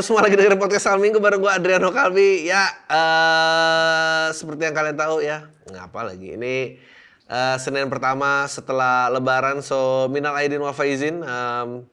semua 0.00 0.24
lagi 0.24 0.32
dengerin 0.32 0.56
podcast 0.56 0.88
Al 0.88 0.96
Minggu 0.96 1.20
bareng 1.20 1.44
gue 1.44 1.52
Adriano 1.52 1.92
Kalbi. 1.92 2.48
Ya, 2.48 2.72
eh 2.88 4.32
seperti 4.32 4.64
yang 4.64 4.72
kalian 4.72 4.96
tahu 4.96 5.20
ya, 5.20 5.52
ngapa 5.68 6.08
lagi 6.08 6.40
ini 6.40 6.80
eh, 7.28 7.56
Senin 7.60 7.92
pertama 7.92 8.48
setelah 8.48 9.12
Lebaran. 9.12 9.60
So 9.60 10.08
minal 10.08 10.32
aidin 10.40 10.64
wa 10.64 10.72
faizin. 10.72 11.20
Em, 11.20 11.84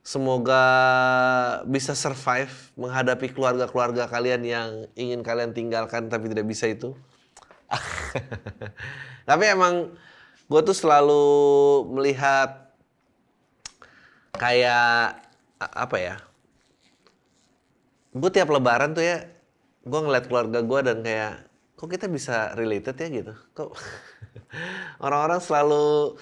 semoga 0.00 0.64
bisa 1.68 1.92
survive 1.92 2.72
menghadapi 2.78 3.28
keluarga-keluarga 3.36 4.08
kalian 4.08 4.40
yang 4.46 4.68
ingin 4.96 5.20
kalian 5.20 5.52
tinggalkan 5.52 6.08
tapi 6.08 6.32
tidak 6.32 6.48
bisa 6.48 6.72
itu. 6.72 6.96
tapi 9.28 9.44
emang 9.44 9.92
gue 10.48 10.60
tuh 10.64 10.76
selalu 10.76 11.26
melihat 12.00 12.72
kayak 14.40 15.20
apa 15.60 15.96
ya? 16.00 16.16
Gue 18.16 18.30
tiap 18.32 18.48
lebaran 18.48 18.96
tuh 18.96 19.04
ya, 19.04 19.28
gue 19.84 20.00
ngeliat 20.00 20.24
keluarga 20.24 20.64
gue 20.64 20.80
dan 20.80 21.04
kayak, 21.04 21.34
kok 21.76 21.88
kita 21.92 22.08
bisa 22.08 22.56
related 22.56 22.96
ya? 22.96 23.08
gitu? 23.12 23.32
Kok 23.52 23.70
orang-orang 25.04 25.40
selalu 25.44 26.16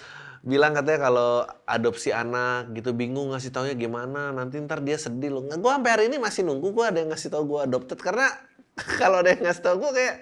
bilang 0.44 0.76
katanya 0.76 1.08
kalau 1.08 1.30
adopsi 1.64 2.12
anak 2.12 2.68
gitu 2.76 2.92
bingung 2.92 3.32
ngasih 3.32 3.48
taunya 3.48 3.72
gimana 3.72 4.28
nanti 4.28 4.60
ntar 4.60 4.84
dia 4.84 5.00
sedih 5.00 5.32
loh. 5.32 5.42
Gue 5.48 5.72
sampai 5.72 5.90
hari 5.90 6.04
ini 6.12 6.20
masih 6.20 6.44
nunggu 6.44 6.68
gue 6.74 6.84
ada 6.84 6.98
yang 7.00 7.10
ngasih 7.14 7.32
tau 7.32 7.48
gue 7.48 7.60
adopted 7.64 7.96
karena 7.96 8.28
kalau 9.00 9.24
ada 9.24 9.32
yang 9.32 9.40
ngasih 9.48 9.62
tau 9.64 9.80
gue 9.80 9.90
kayak 9.96 10.16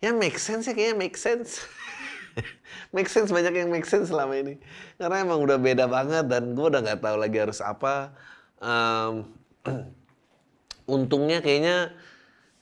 ya 0.00 0.10
make 0.16 0.40
sense 0.40 0.64
ya 0.64 0.72
kayaknya 0.72 0.96
make 0.96 1.18
sense. 1.20 1.60
Make 2.96 3.08
sense 3.08 3.28
banyak 3.32 3.52
yang 3.56 3.68
make 3.72 3.88
sense 3.88 4.08
selama 4.08 4.36
ini. 4.36 4.60
Karena 4.96 5.24
emang 5.24 5.40
udah 5.44 5.56
beda 5.56 5.84
banget 5.88 6.28
dan 6.28 6.52
gue 6.52 6.64
udah 6.64 6.80
nggak 6.80 7.00
tahu 7.00 7.16
lagi 7.20 7.36
harus 7.40 7.60
apa. 7.60 8.12
Em, 8.60 9.32
untungnya 10.88 11.44
kayaknya 11.44 11.94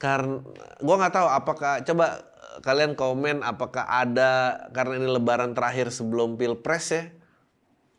karena 0.00 0.40
gue 0.80 0.94
nggak 0.96 1.14
tahu 1.14 1.28
apakah 1.28 1.72
coba 1.84 2.24
kalian 2.60 2.96
komen 2.96 3.44
apakah 3.44 3.84
ada 3.86 4.64
karena 4.72 5.00
ini 5.00 5.08
lebaran 5.08 5.52
terakhir 5.52 5.92
sebelum 5.92 6.40
pilpres 6.40 6.86
ya 6.92 7.04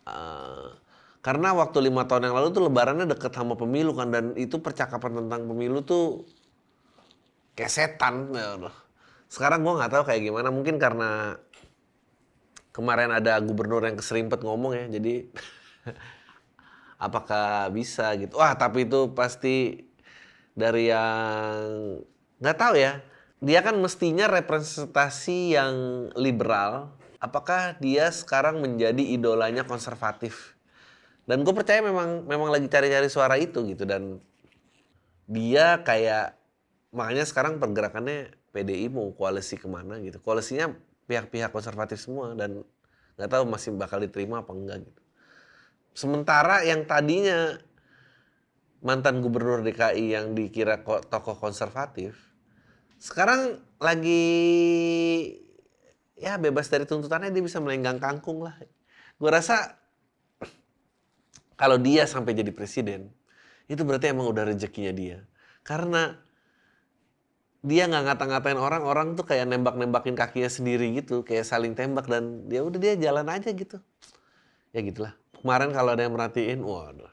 Eh, 0.02 0.68
karena 1.22 1.54
waktu 1.54 1.78
lima 1.86 2.10
tahun 2.10 2.34
yang 2.34 2.36
lalu 2.42 2.48
tuh 2.50 2.64
lebarannya 2.66 3.06
deket 3.06 3.30
sama 3.38 3.54
pemilu 3.54 3.94
kan 3.94 4.10
dan 4.10 4.34
itu 4.34 4.58
percakapan 4.58 5.22
tentang 5.22 5.46
pemilu 5.46 5.86
tuh 5.86 6.26
kayak 7.54 7.70
setan 7.70 8.34
sekarang 9.30 9.62
gue 9.62 9.74
nggak 9.78 9.92
tahu 9.94 10.04
kayak 10.10 10.22
gimana 10.26 10.50
mungkin 10.50 10.82
karena 10.82 11.38
kemarin 12.74 13.14
ada 13.14 13.38
gubernur 13.46 13.86
yang 13.86 13.94
keserimpet 13.94 14.42
ngomong 14.42 14.74
ya 14.74 14.86
jadi 14.98 15.30
apakah 17.06 17.70
bisa 17.70 18.18
gitu. 18.18 18.42
Wah 18.42 18.58
tapi 18.58 18.90
itu 18.90 19.14
pasti 19.14 19.86
dari 20.56 20.92
yang 20.92 22.00
nggak 22.42 22.58
tahu 22.58 22.76
ya. 22.78 23.00
Dia 23.42 23.66
kan 23.66 23.74
mestinya 23.82 24.30
representasi 24.30 25.58
yang 25.58 25.74
liberal. 26.14 26.94
Apakah 27.18 27.78
dia 27.82 28.10
sekarang 28.14 28.62
menjadi 28.62 29.02
idolanya 29.02 29.66
konservatif? 29.66 30.58
Dan 31.26 31.42
gue 31.46 31.54
percaya 31.54 31.82
memang 31.82 32.26
memang 32.26 32.50
lagi 32.54 32.70
cari-cari 32.70 33.10
suara 33.10 33.38
itu 33.42 33.66
gitu. 33.66 33.86
Dan 33.86 34.22
dia 35.26 35.82
kayak 35.82 36.38
makanya 36.94 37.26
sekarang 37.26 37.58
pergerakannya 37.58 38.36
PDI 38.54 38.94
mau 38.94 39.10
koalisi 39.14 39.58
ke 39.58 39.66
mana 39.66 39.98
gitu. 40.02 40.22
Koalisinya 40.22 40.74
pihak-pihak 41.10 41.50
konservatif 41.50 41.98
semua. 41.98 42.38
Dan 42.38 42.62
nggak 43.18 43.30
tahu 43.30 43.44
masih 43.50 43.74
bakal 43.74 44.02
diterima 44.02 44.46
apa 44.46 44.54
enggak 44.54 44.86
gitu. 44.86 45.02
Sementara 45.98 46.62
yang 46.62 46.86
tadinya 46.86 47.58
mantan 48.82 49.22
gubernur 49.22 49.62
DKI 49.62 50.18
yang 50.18 50.34
dikira 50.34 50.82
ko- 50.82 51.02
tokoh 51.06 51.38
konservatif 51.38 52.32
sekarang 53.02 53.58
lagi 53.82 54.22
ya 56.22 56.38
bebas 56.38 56.70
dari 56.70 56.86
tuntutannya 56.86 57.34
dia 57.34 57.42
bisa 57.42 57.58
melenggang 57.58 57.98
kangkung 57.98 58.46
lah. 58.46 58.54
Gue 59.18 59.30
rasa 59.34 59.74
kalau 61.58 61.82
dia 61.82 62.06
sampai 62.06 62.38
jadi 62.38 62.54
presiden 62.54 63.10
itu 63.66 63.82
berarti 63.82 64.14
emang 64.14 64.30
udah 64.30 64.46
rezekinya 64.54 64.94
dia. 64.94 65.26
Karena 65.66 66.14
dia 67.66 67.90
nggak 67.90 68.06
ngata-ngatain 68.06 68.58
orang 68.62 68.86
orang 68.86 69.08
tuh 69.18 69.26
kayak 69.26 69.50
nembak-nembakin 69.50 70.14
kakinya 70.14 70.50
sendiri 70.50 70.94
gitu 70.98 71.26
kayak 71.26 71.46
saling 71.46 71.74
tembak 71.74 72.06
dan 72.06 72.46
dia 72.46 72.62
udah 72.62 72.78
dia 72.78 72.94
jalan 73.02 73.26
aja 73.34 73.50
gitu. 73.50 73.82
Ya 74.78 74.86
gitulah. 74.86 75.18
Kemarin 75.42 75.74
kalau 75.74 75.98
ada 75.98 76.06
yang 76.06 76.14
merhatiin 76.14 76.62
waduh 76.62 77.10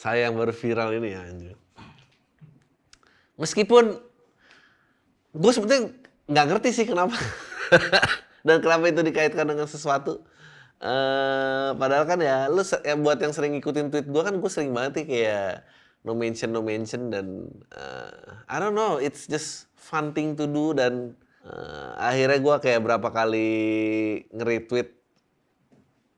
saya 0.00 0.32
yang 0.32 0.34
baru 0.40 0.56
viral 0.56 0.96
ini 0.96 1.12
ya 1.12 1.20
anjir. 1.28 1.56
Meskipun 3.36 4.00
gue 5.36 5.52
sebetulnya 5.52 5.92
nggak 6.24 6.46
ngerti 6.48 6.68
sih 6.72 6.86
kenapa 6.88 7.20
dan 8.46 8.64
kenapa 8.64 8.88
itu 8.88 9.04
dikaitkan 9.04 9.44
dengan 9.44 9.68
sesuatu. 9.68 10.24
Eh 10.80 11.70
padahal 11.76 12.08
kan 12.08 12.16
ya 12.24 12.48
lu 12.48 12.64
ya 12.64 12.96
buat 12.96 13.20
yang 13.20 13.36
sering 13.36 13.52
ngikutin 13.60 13.92
tweet 13.92 14.08
gue 14.08 14.22
kan 14.24 14.32
gue 14.40 14.48
sering 14.48 14.72
banget 14.72 15.04
nih 15.04 15.06
kayak 15.12 15.68
no 16.08 16.16
mention 16.16 16.56
no 16.56 16.64
mention 16.64 17.12
dan 17.12 17.52
eh, 17.76 18.48
I 18.48 18.56
don't 18.56 18.72
know 18.72 18.96
it's 18.96 19.28
just 19.28 19.68
fun 19.76 20.16
thing 20.16 20.32
to 20.40 20.48
do 20.48 20.72
dan 20.72 21.12
eh, 21.44 21.90
akhirnya 22.00 22.40
gue 22.40 22.56
kayak 22.64 22.80
berapa 22.80 23.08
kali 23.12 23.52
nge-retweet 24.32 24.99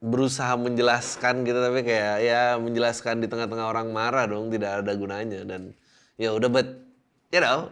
berusaha 0.03 0.59
menjelaskan 0.59 1.47
gitu 1.47 1.63
tapi 1.63 1.79
kayak 1.87 2.15
ya 2.19 2.41
menjelaskan 2.59 3.23
di 3.23 3.31
tengah-tengah 3.31 3.71
orang 3.71 3.87
marah 3.95 4.27
dong 4.27 4.51
tidak 4.51 4.83
ada 4.83 4.91
gunanya. 4.99 5.47
Dan 5.47 5.71
ya 6.19 6.35
udah 6.35 6.51
but 6.51 6.67
you 7.31 7.39
know 7.39 7.71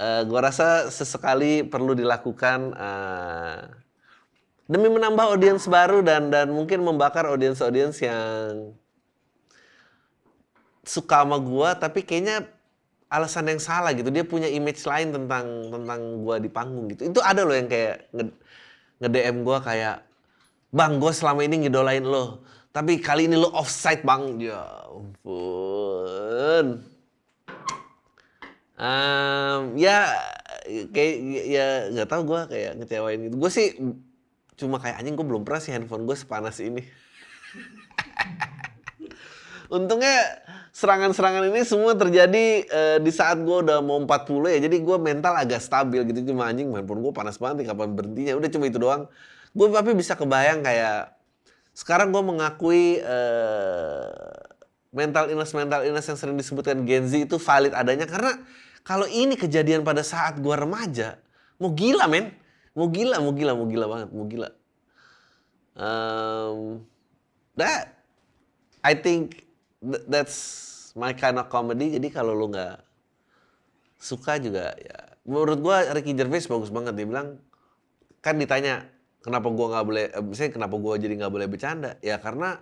eh, 0.00 0.24
gua 0.24 0.48
rasa 0.48 0.88
sesekali 0.88 1.68
perlu 1.68 1.92
dilakukan 1.92 2.72
eh, 2.72 3.60
demi 4.72 4.88
menambah 4.88 5.36
audiens 5.36 5.68
baru 5.68 6.00
dan 6.00 6.32
dan 6.32 6.48
mungkin 6.48 6.80
membakar 6.80 7.28
audiens-audiens 7.28 8.00
yang 8.00 8.72
suka 10.88 11.28
sama 11.28 11.36
gua 11.36 11.76
tapi 11.76 12.08
kayaknya 12.08 12.48
alasan 13.12 13.52
yang 13.52 13.60
salah 13.60 13.92
gitu. 13.92 14.08
Dia 14.08 14.24
punya 14.24 14.48
image 14.48 14.80
lain 14.88 15.12
tentang 15.12 15.44
tentang 15.68 16.00
gua 16.24 16.40
di 16.40 16.48
panggung 16.48 16.88
gitu. 16.88 17.12
Itu 17.12 17.20
ada 17.20 17.44
loh 17.44 17.52
yang 17.52 17.68
kayak 17.68 18.08
nge, 18.16 18.24
nge-DM 19.04 19.36
gua 19.44 19.60
kayak 19.60 20.07
bang 20.68 21.00
gue 21.00 21.12
selama 21.12 21.40
ini 21.44 21.66
ngidolain 21.66 22.04
lo. 22.04 22.44
Tapi 22.68 23.00
kali 23.00 23.26
ini 23.26 23.36
lo 23.36 23.50
offside 23.56 24.04
bang. 24.04 24.38
Ya 24.38 24.60
ampun. 24.84 26.84
Em, 28.78 29.60
ya 29.74 30.14
kayak 30.94 31.14
ya 31.50 31.66
nggak 31.90 32.08
tahu 32.08 32.22
gue 32.30 32.40
kayak 32.52 32.72
ngecewain 32.78 33.20
gitu. 33.26 33.36
Gue 33.40 33.50
sih 33.50 33.74
cuma 34.58 34.78
kayak 34.78 35.02
anjing 35.02 35.18
gue 35.18 35.26
belum 35.26 35.42
pernah 35.42 35.60
sih 35.62 35.72
handphone 35.74 36.06
gue 36.06 36.14
sepanas 36.14 36.62
ini. 36.62 36.84
Untungnya 39.74 40.16
serangan-serangan 40.72 41.50
ini 41.50 41.60
semua 41.66 41.92
terjadi 41.98 42.46
eh, 42.64 42.98
di 43.02 43.10
saat 43.10 43.42
gue 43.42 43.56
udah 43.66 43.82
mau 43.82 43.98
40 43.98 44.54
ya. 44.54 44.58
Jadi 44.70 44.76
gue 44.78 44.96
mental 45.00 45.34
agak 45.34 45.58
stabil 45.58 46.06
gitu. 46.14 46.30
Cuma 46.30 46.46
anjing 46.46 46.70
handphone 46.70 47.02
gue 47.02 47.12
panas 47.16 47.40
banget 47.40 47.66
kapan 47.66 47.98
berhentinya? 47.98 48.38
Udah 48.38 48.50
cuma 48.52 48.70
itu 48.70 48.78
doang 48.78 49.10
gue 49.52 49.66
tapi 49.72 49.92
bisa 49.96 50.14
kebayang 50.18 50.60
kayak 50.64 51.14
sekarang 51.72 52.10
gue 52.10 52.22
mengakui 52.24 52.98
eh, 52.98 54.08
mental 54.90 55.30
illness 55.30 55.54
mental 55.54 55.86
illness 55.86 56.10
yang 56.10 56.18
sering 56.18 56.34
disebutkan 56.34 56.82
Gen 56.82 57.06
Z 57.06 57.28
itu 57.30 57.36
valid 57.38 57.72
adanya. 57.76 58.08
Karena 58.08 58.34
kalau 58.82 59.06
ini 59.06 59.38
kejadian 59.38 59.86
pada 59.86 60.02
saat 60.02 60.40
gue 60.42 60.54
remaja 60.54 61.20
mau 61.62 61.70
gila 61.70 62.10
men. 62.10 62.34
Mau 62.74 62.86
gila 62.90 63.18
mau 63.18 63.34
gila 63.34 63.52
mau 63.58 63.66
gila 63.66 63.86
banget 63.90 64.08
mau 64.14 64.26
gila. 64.26 64.50
Um, 65.78 66.58
that 67.54 68.02
I 68.82 68.98
think 68.98 69.46
th- 69.82 70.06
that's 70.06 70.38
my 70.98 71.14
kind 71.14 71.38
of 71.38 71.50
comedy. 71.50 71.94
Jadi 71.94 72.10
kalau 72.10 72.34
lu 72.34 72.50
nggak 72.50 72.82
suka 73.98 74.38
juga 74.38 74.78
ya 74.78 75.18
menurut 75.26 75.58
gua 75.58 75.90
Ricky 75.90 76.14
Gervais 76.14 76.46
bagus 76.46 76.70
banget 76.70 76.94
dia 76.94 77.06
bilang 77.06 77.42
kan 78.22 78.38
ditanya 78.38 78.86
kenapa 79.22 79.48
gua 79.50 79.66
nggak 79.76 79.86
boleh 79.86 80.04
eh, 80.14 80.24
misalnya 80.24 80.52
kenapa 80.54 80.74
gua 80.78 80.94
jadi 80.96 81.14
nggak 81.18 81.32
boleh 81.32 81.46
bercanda? 81.50 81.90
Ya 82.00 82.16
karena 82.18 82.58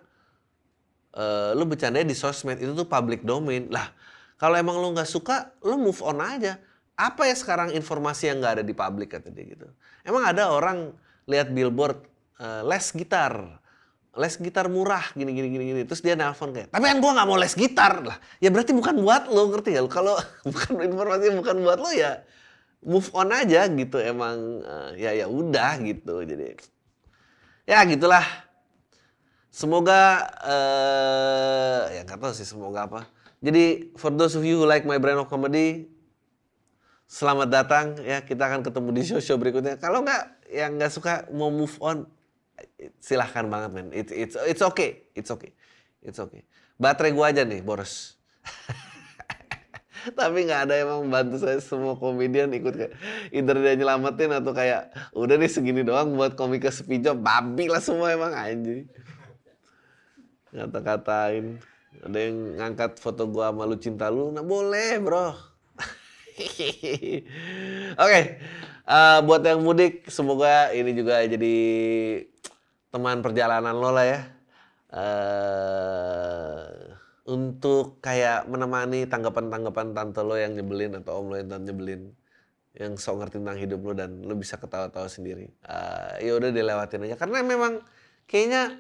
eh, 1.14 1.50
lu 1.56 1.64
bercandanya 1.68 2.06
di 2.08 2.16
sosmed 2.16 2.58
itu 2.60 2.72
tuh 2.72 2.88
public 2.88 3.22
domain. 3.22 3.68
Lah 3.68 3.92
kalau 4.40 4.56
emang 4.56 4.76
lu 4.80 4.92
nggak 4.96 5.08
suka 5.08 5.52
lu 5.64 5.76
move 5.80 6.00
on 6.04 6.20
aja. 6.20 6.60
Apa 6.96 7.28
ya 7.28 7.36
sekarang 7.36 7.76
informasi 7.76 8.32
yang 8.32 8.40
nggak 8.40 8.60
ada 8.60 8.64
di 8.64 8.72
publik 8.72 9.12
kata 9.12 9.28
dia 9.28 9.44
gitu. 9.52 9.68
Emang 10.00 10.24
ada 10.24 10.48
orang 10.48 10.96
lihat 11.28 11.52
billboard 11.52 12.00
eh, 12.40 12.62
les 12.64 12.86
gitar. 12.92 13.60
Les 14.16 14.32
gitar 14.40 14.72
murah 14.72 15.12
gini 15.12 15.28
gini 15.36 15.48
gini 15.52 15.64
gini. 15.76 15.80
Terus 15.84 16.00
dia 16.00 16.16
nelpon 16.16 16.56
kayak 16.56 16.72
tapi 16.72 16.88
kan 16.88 16.98
gua 17.04 17.20
nggak 17.20 17.28
mau 17.28 17.36
les 17.36 17.52
gitar. 17.52 18.00
Lah 18.00 18.16
ya 18.40 18.48
berarti 18.48 18.72
bukan 18.72 18.96
buat 19.04 19.28
lo 19.28 19.52
ngerti 19.52 19.76
lo 19.76 19.92
kalau 19.92 20.16
bukan 20.48 20.80
informasi 20.80 21.36
bukan 21.36 21.56
buat 21.60 21.76
lo 21.76 21.92
ya 21.92 22.24
move 22.82 23.08
on 23.16 23.32
aja 23.32 23.68
gitu 23.70 23.96
emang 24.00 24.64
eh, 24.64 24.90
ya 25.00 25.10
ya 25.12 25.26
udah 25.28 25.80
gitu 25.84 26.24
jadi 26.26 26.58
ya 27.64 27.84
gitulah 27.88 28.24
semoga 29.52 30.28
eh 30.44 32.00
ya 32.00 32.02
tahu 32.04 32.32
sih 32.32 32.44
semoga 32.44 32.84
apa 32.88 33.16
Jadi 33.44 33.94
for 34.00 34.10
those 34.10 34.32
of 34.34 34.42
you 34.42 34.58
who 34.58 34.66
like 34.66 34.88
my 34.88 34.96
brand 34.96 35.20
of 35.20 35.28
comedy, 35.28 35.86
selamat 37.04 37.48
datang 37.52 37.86
ya 38.00 38.24
kita 38.24 38.48
akan 38.48 38.64
ketemu 38.64 38.88
di 38.96 39.02
show-show 39.04 39.36
berikutnya. 39.36 39.76
Kalau 39.76 40.00
nggak 40.00 40.50
yang 40.50 40.80
nggak 40.80 40.92
suka 40.92 41.28
mau 41.30 41.52
move 41.52 41.76
on, 41.84 42.08
silahkan 42.98 43.44
banget 43.44 43.70
men. 43.76 43.86
It's 43.92 44.12
it's 44.12 44.34
it's 44.40 44.62
okay, 44.64 45.04
it's 45.12 45.28
okay, 45.28 45.52
it's 46.00 46.16
okay. 46.16 46.48
Baterai 46.80 47.12
gua 47.12 47.28
aja 47.28 47.44
nih 47.44 47.60
boros. 47.60 48.16
Tapi 50.14 50.46
nggak 50.46 50.70
ada 50.70 50.74
yang 50.78 50.90
membantu 51.02 51.42
saya 51.42 51.58
semua 51.58 51.98
komedian 51.98 52.52
ikut 52.54 52.74
kayak 52.76 52.92
either 53.34 53.56
dia 53.58 53.74
nyelamatin 53.74 54.30
atau 54.38 54.52
kayak 54.54 54.94
udah 55.16 55.34
nih 55.34 55.50
segini 55.50 55.82
doang 55.82 56.14
buat 56.14 56.38
komika 56.38 56.70
sepijo 56.70 57.18
babi 57.18 57.66
lah 57.66 57.82
semua 57.82 58.14
emang 58.14 58.30
anjing. 58.36 58.86
Kata-katain. 60.54 61.58
Ada 62.04 62.18
yang 62.28 62.36
ngangkat 62.60 63.00
foto 63.00 63.24
gua 63.24 63.50
sama 63.50 63.64
lu 63.64 63.76
cinta 63.80 64.12
lu, 64.12 64.28
nah 64.28 64.44
boleh 64.44 65.00
bro. 65.00 65.32
Oke, 66.36 67.32
okay. 67.96 68.24
uh, 68.84 69.24
buat 69.24 69.40
yang 69.40 69.64
mudik, 69.64 70.04
semoga 70.12 70.68
ini 70.76 70.92
juga 70.92 71.24
jadi 71.24 71.56
teman 72.92 73.24
perjalanan 73.24 73.72
lo 73.72 73.88
lah 73.88 74.04
ya. 74.04 74.20
Uh, 74.92 76.85
untuk 77.26 77.98
kayak 77.98 78.46
menemani 78.46 79.10
tanggapan-tanggapan 79.10 79.92
tante 79.98 80.22
lo 80.22 80.38
yang 80.38 80.54
nyebelin 80.54 81.02
atau 81.02 81.26
om 81.26 81.34
lo 81.34 81.36
yang 81.36 81.50
nyebelin 81.58 82.14
yang 82.76 82.94
sok 82.94 83.24
ngerti 83.24 83.42
tentang 83.42 83.58
hidup 83.58 83.80
lo 83.82 83.92
dan 83.98 84.22
lo 84.22 84.38
bisa 84.38 84.54
ketawa-tawa 84.62 85.10
sendiri. 85.10 85.50
Uh, 85.66 86.22
ya 86.22 86.38
udah 86.38 86.54
dilewatin 86.54 87.02
aja 87.10 87.18
karena 87.18 87.42
memang 87.42 87.82
kayaknya 88.30 88.78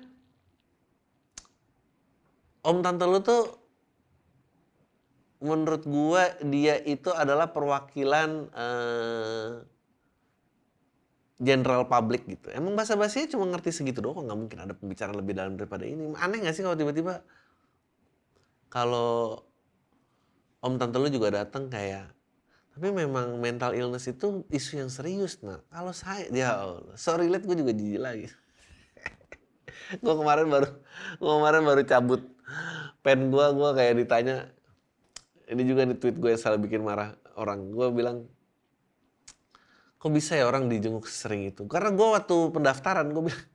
om 2.62 2.78
tante 2.86 3.02
lu 3.02 3.18
tuh 3.18 3.44
menurut 5.42 5.82
gua 5.82 6.30
dia 6.46 6.78
itu 6.86 7.10
adalah 7.10 7.50
perwakilan 7.50 8.30
uh, 8.54 9.64
general 11.36 11.84
public 11.90 12.24
gitu. 12.30 12.48
Emang 12.54 12.78
bahasa 12.78 12.96
bahasanya 12.96 13.28
cuma 13.34 13.44
ngerti 13.50 13.68
segitu 13.68 14.00
doang, 14.00 14.24
nggak 14.24 14.38
mungkin 14.38 14.58
ada 14.62 14.72
pembicaraan 14.72 15.18
lebih 15.18 15.34
dalam 15.36 15.58
daripada 15.58 15.84
ini. 15.84 16.14
Aneh 16.16 16.40
nggak 16.40 16.54
sih 16.56 16.64
kalau 16.64 16.78
tiba-tiba 16.78 17.20
kalau 18.70 19.42
om 20.62 20.74
tante 20.80 20.98
lu 20.98 21.08
juga 21.12 21.42
datang 21.42 21.70
kayak 21.70 22.10
tapi 22.76 22.92
memang 22.92 23.40
mental 23.40 23.72
illness 23.72 24.04
itu 24.10 24.44
isu 24.52 24.84
yang 24.84 24.90
serius 24.92 25.40
nah 25.40 25.64
kalau 25.72 25.96
saya 25.96 26.28
ya 26.28 26.60
Allah 26.60 26.96
sorry 27.00 27.30
relate 27.30 27.48
gue 27.48 27.56
juga 27.56 27.72
jijik 27.72 28.00
lagi. 28.02 28.28
Gue 30.02 30.14
kemarin 30.18 30.50
baru 30.50 30.68
gue 31.22 31.32
kemarin 31.38 31.62
baru 31.62 31.82
cabut 31.86 32.22
pen 33.06 33.30
gue 33.30 33.46
gue 33.54 33.70
kayak 33.70 33.94
ditanya 34.02 34.50
ini 35.46 35.62
juga 35.62 35.86
di 35.86 35.94
tweet 35.94 36.18
gue 36.18 36.34
yang 36.34 36.42
salah 36.42 36.58
bikin 36.58 36.82
marah 36.82 37.14
orang. 37.38 37.70
Gue 37.70 37.94
bilang 37.94 38.26
kok 39.96 40.10
bisa 40.10 40.34
ya 40.34 40.50
orang 40.50 40.66
dijenguk 40.66 41.06
sering 41.06 41.46
itu? 41.48 41.64
Karena 41.70 41.94
gue 41.94 42.06
waktu 42.12 42.36
pendaftaran 42.50 43.08
gue 43.14 43.22
bilang 43.30 43.46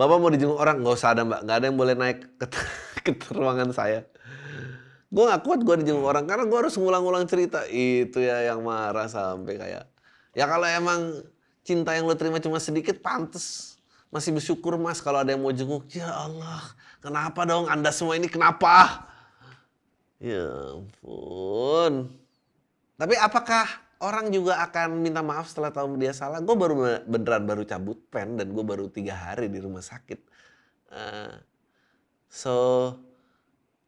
bapak 0.00 0.16
mau 0.16 0.32
dijenguk 0.32 0.56
orang 0.56 0.80
nggak 0.80 0.96
usah 0.96 1.12
ada 1.12 1.28
mbak 1.28 1.40
nggak 1.44 1.56
ada 1.60 1.66
yang 1.68 1.76
boleh 1.76 1.94
naik 1.94 2.18
ke, 2.40 2.46
ke 3.20 3.30
ruangan 3.36 3.68
saya 3.76 4.08
gue 5.10 5.24
gak 5.26 5.42
kuat 5.42 5.60
gue 5.66 5.74
dijenguk 5.82 6.06
orang 6.06 6.22
karena 6.22 6.46
gue 6.46 6.54
harus 6.54 6.78
ngulang-ngulang 6.78 7.26
cerita 7.26 7.66
itu 7.68 8.22
ya 8.22 8.54
yang 8.54 8.62
marah 8.62 9.10
sampai 9.10 9.58
kayak 9.58 9.84
ya 10.38 10.44
kalau 10.46 10.64
emang 10.70 11.20
cinta 11.66 11.98
yang 11.98 12.06
lo 12.06 12.14
terima 12.14 12.38
cuma 12.38 12.62
sedikit 12.62 13.02
pantes 13.02 13.76
masih 14.10 14.34
bersyukur 14.34 14.74
mas 14.74 14.98
kalau 14.98 15.22
ada 15.22 15.30
yang 15.30 15.40
mau 15.40 15.54
jenguk. 15.54 15.86
Ya 15.94 16.10
Allah, 16.10 16.60
kenapa 16.98 17.46
dong 17.46 17.70
Anda 17.70 17.94
semua 17.94 18.18
ini 18.18 18.26
kenapa? 18.26 19.06
Ya 20.18 20.50
ampun. 20.76 22.10
Tapi 22.98 23.14
apakah 23.16 23.64
orang 24.00 24.32
juga 24.32 24.64
akan 24.64 25.04
minta 25.04 25.20
maaf 25.20 25.52
setelah 25.52 25.70
tahu 25.70 26.00
dia 26.00 26.16
salah? 26.16 26.40
Gue 26.40 26.56
baru 26.56 27.04
beneran 27.04 27.44
baru 27.44 27.62
cabut 27.68 28.00
pen 28.08 28.40
dan 28.40 28.50
gue 28.50 28.64
baru 28.64 28.88
tiga 28.88 29.12
hari 29.12 29.52
di 29.52 29.60
rumah 29.60 29.84
sakit. 29.84 30.20
Uh, 30.90 31.36
so 32.26 32.54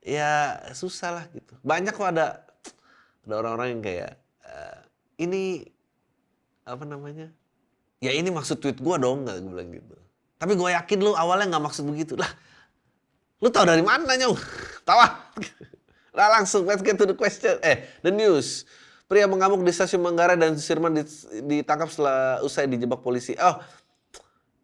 ya 0.04 0.60
susah 0.76 1.10
lah 1.16 1.24
gitu. 1.32 1.56
Banyak 1.64 1.96
kok 1.96 2.12
ada 2.12 2.44
ada 3.24 3.34
orang-orang 3.40 3.78
yang 3.78 3.82
kayak 3.82 4.12
uh, 4.44 4.78
ini 5.16 5.64
apa 6.68 6.84
namanya? 6.84 7.32
Ya 8.02 8.12
ini 8.12 8.28
maksud 8.28 8.60
tweet 8.60 8.78
gue 8.78 8.96
dong 9.00 9.24
nggak 9.24 9.36
gue 9.40 9.50
bilang 9.50 9.70
gitu. 9.72 9.96
Tapi 10.36 10.52
gue 10.58 10.70
yakin 10.74 10.98
lu 11.00 11.16
awalnya 11.16 11.56
nggak 11.56 11.64
maksud 11.72 11.88
begitu 11.88 12.18
lah. 12.20 12.28
Lu 13.40 13.48
tahu 13.48 13.64
dari 13.64 13.82
mana 13.82 14.12
nyong? 14.14 14.36
Tawa. 14.84 15.06
Nah 16.14 16.28
langsung 16.38 16.68
let's 16.68 16.84
get 16.84 17.00
to 17.00 17.08
the 17.08 17.16
question. 17.16 17.56
Eh, 17.64 17.88
the 18.04 18.12
news. 18.12 18.68
Pria 19.12 19.28
mengamuk 19.28 19.60
di 19.60 19.68
stasiun 19.76 20.00
Manggarai 20.00 20.40
dan 20.40 20.56
Sudirman 20.56 20.96
ditangkap 21.44 21.92
setelah 21.92 22.40
usai 22.40 22.64
dijebak 22.64 23.04
polisi. 23.04 23.36
Oh, 23.36 23.60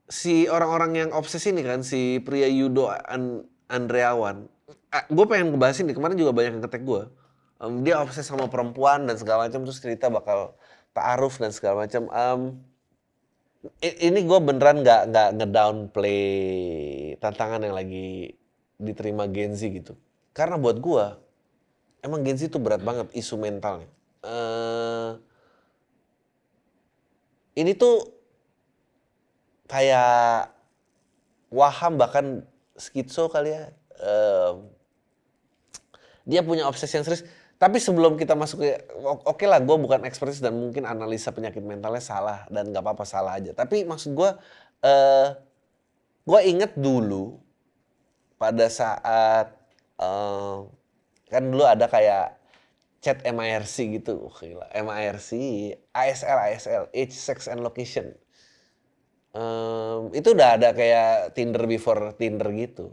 si 0.08 0.48
orang-orang 0.48 1.04
yang 1.04 1.10
obses 1.12 1.44
ini 1.44 1.60
kan, 1.60 1.84
si 1.84 2.16
pria 2.24 2.48
Yudo 2.48 2.88
An 2.88 3.44
Andreawan. 3.68 4.48
Eh, 4.88 5.04
gue 5.12 5.24
pengen 5.28 5.52
ngebahas 5.52 5.84
ini, 5.84 5.92
kemarin 5.92 6.16
juga 6.16 6.32
banyak 6.32 6.56
yang 6.56 6.64
ngetek 6.64 6.80
gue. 6.80 7.12
Um, 7.60 7.84
dia 7.84 8.00
obses 8.00 8.24
sama 8.24 8.48
perempuan 8.48 9.04
dan 9.04 9.20
segala 9.20 9.52
macam, 9.52 9.68
terus 9.68 9.84
cerita 9.84 10.08
bakal 10.08 10.56
ta'aruf 10.96 11.36
dan 11.36 11.52
segala 11.52 11.84
macam. 11.84 12.08
Um, 12.08 12.40
ini 13.84 14.24
gue 14.24 14.38
beneran 14.40 14.80
nggak 14.80 15.12
nggak 15.12 15.28
ngedownplay 15.44 16.24
tantangan 17.20 17.68
yang 17.68 17.76
lagi 17.76 18.32
diterima 18.80 19.28
Gen 19.28 19.52
Z 19.52 19.68
gitu. 19.76 19.92
Karena 20.32 20.56
buat 20.56 20.80
gue 20.80 21.04
emang 22.00 22.24
Gen 22.24 22.40
Z 22.40 22.48
itu 22.48 22.56
berat 22.56 22.80
banget 22.80 23.12
isu 23.12 23.36
mentalnya. 23.36 23.97
Uh, 24.28 25.16
ini 27.56 27.72
tuh 27.72 28.04
kayak 29.64 30.52
waham 31.48 31.96
bahkan 31.96 32.44
skitso 32.76 33.32
kali 33.32 33.56
ya. 33.56 33.72
Uh, 33.96 34.68
dia 36.28 36.44
punya 36.44 36.68
obsesi 36.68 37.00
yang 37.00 37.08
serius 37.08 37.24
tapi 37.58 37.82
sebelum 37.82 38.14
kita 38.14 38.38
masuk 38.38 38.62
ke, 38.62 38.70
oke 39.02 39.34
okay 39.34 39.50
lah 39.50 39.58
gue 39.58 39.74
bukan 39.74 40.06
ekspertis 40.06 40.38
dan 40.38 40.54
mungkin 40.54 40.86
analisa 40.86 41.34
penyakit 41.34 41.58
mentalnya 41.58 41.98
salah 41.98 42.46
dan 42.54 42.70
gak 42.70 42.86
apa-apa 42.86 43.02
salah 43.02 43.34
aja. 43.34 43.50
Tapi 43.50 43.82
maksud 43.82 44.14
gue, 44.14 44.30
uh, 44.86 45.28
gue 46.22 46.40
inget 46.46 46.78
dulu 46.78 47.34
pada 48.38 48.70
saat 48.70 49.50
uh, 49.98 50.70
kan 51.26 51.42
dulu 51.50 51.66
ada 51.66 51.90
kayak 51.90 52.37
chat 52.98 53.22
MIRC 53.22 54.02
gitu, 54.02 54.28
oh, 54.28 54.34
gila. 54.34 54.66
MIRC, 54.74 55.30
ASL, 55.94 56.38
ASL, 56.50 56.84
Age, 56.90 57.14
Sex, 57.14 57.46
and 57.46 57.62
Location. 57.62 58.10
Um, 59.36 60.10
itu 60.16 60.34
udah 60.34 60.58
ada 60.58 60.74
kayak 60.74 61.36
Tinder 61.36 61.62
before 61.68 62.16
Tinder 62.18 62.48
gitu. 62.56 62.90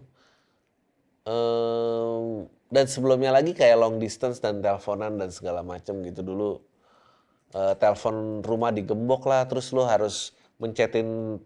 Um, 1.25 2.45
dan 2.69 2.85
sebelumnya 2.85 3.33
lagi 3.33 3.57
kayak 3.57 3.77
long 3.77 3.97
distance 3.97 4.37
dan 4.41 4.61
teleponan 4.61 5.17
dan 5.17 5.33
segala 5.33 5.65
macam 5.65 6.05
gitu 6.05 6.21
dulu 6.21 6.61
uh, 7.55 7.73
telepon 7.77 8.41
rumah 8.41 8.73
digembok 8.73 9.29
lah 9.29 9.45
terus 9.47 9.71
lu 9.71 9.85
harus 9.85 10.33
mencetin 10.59 11.39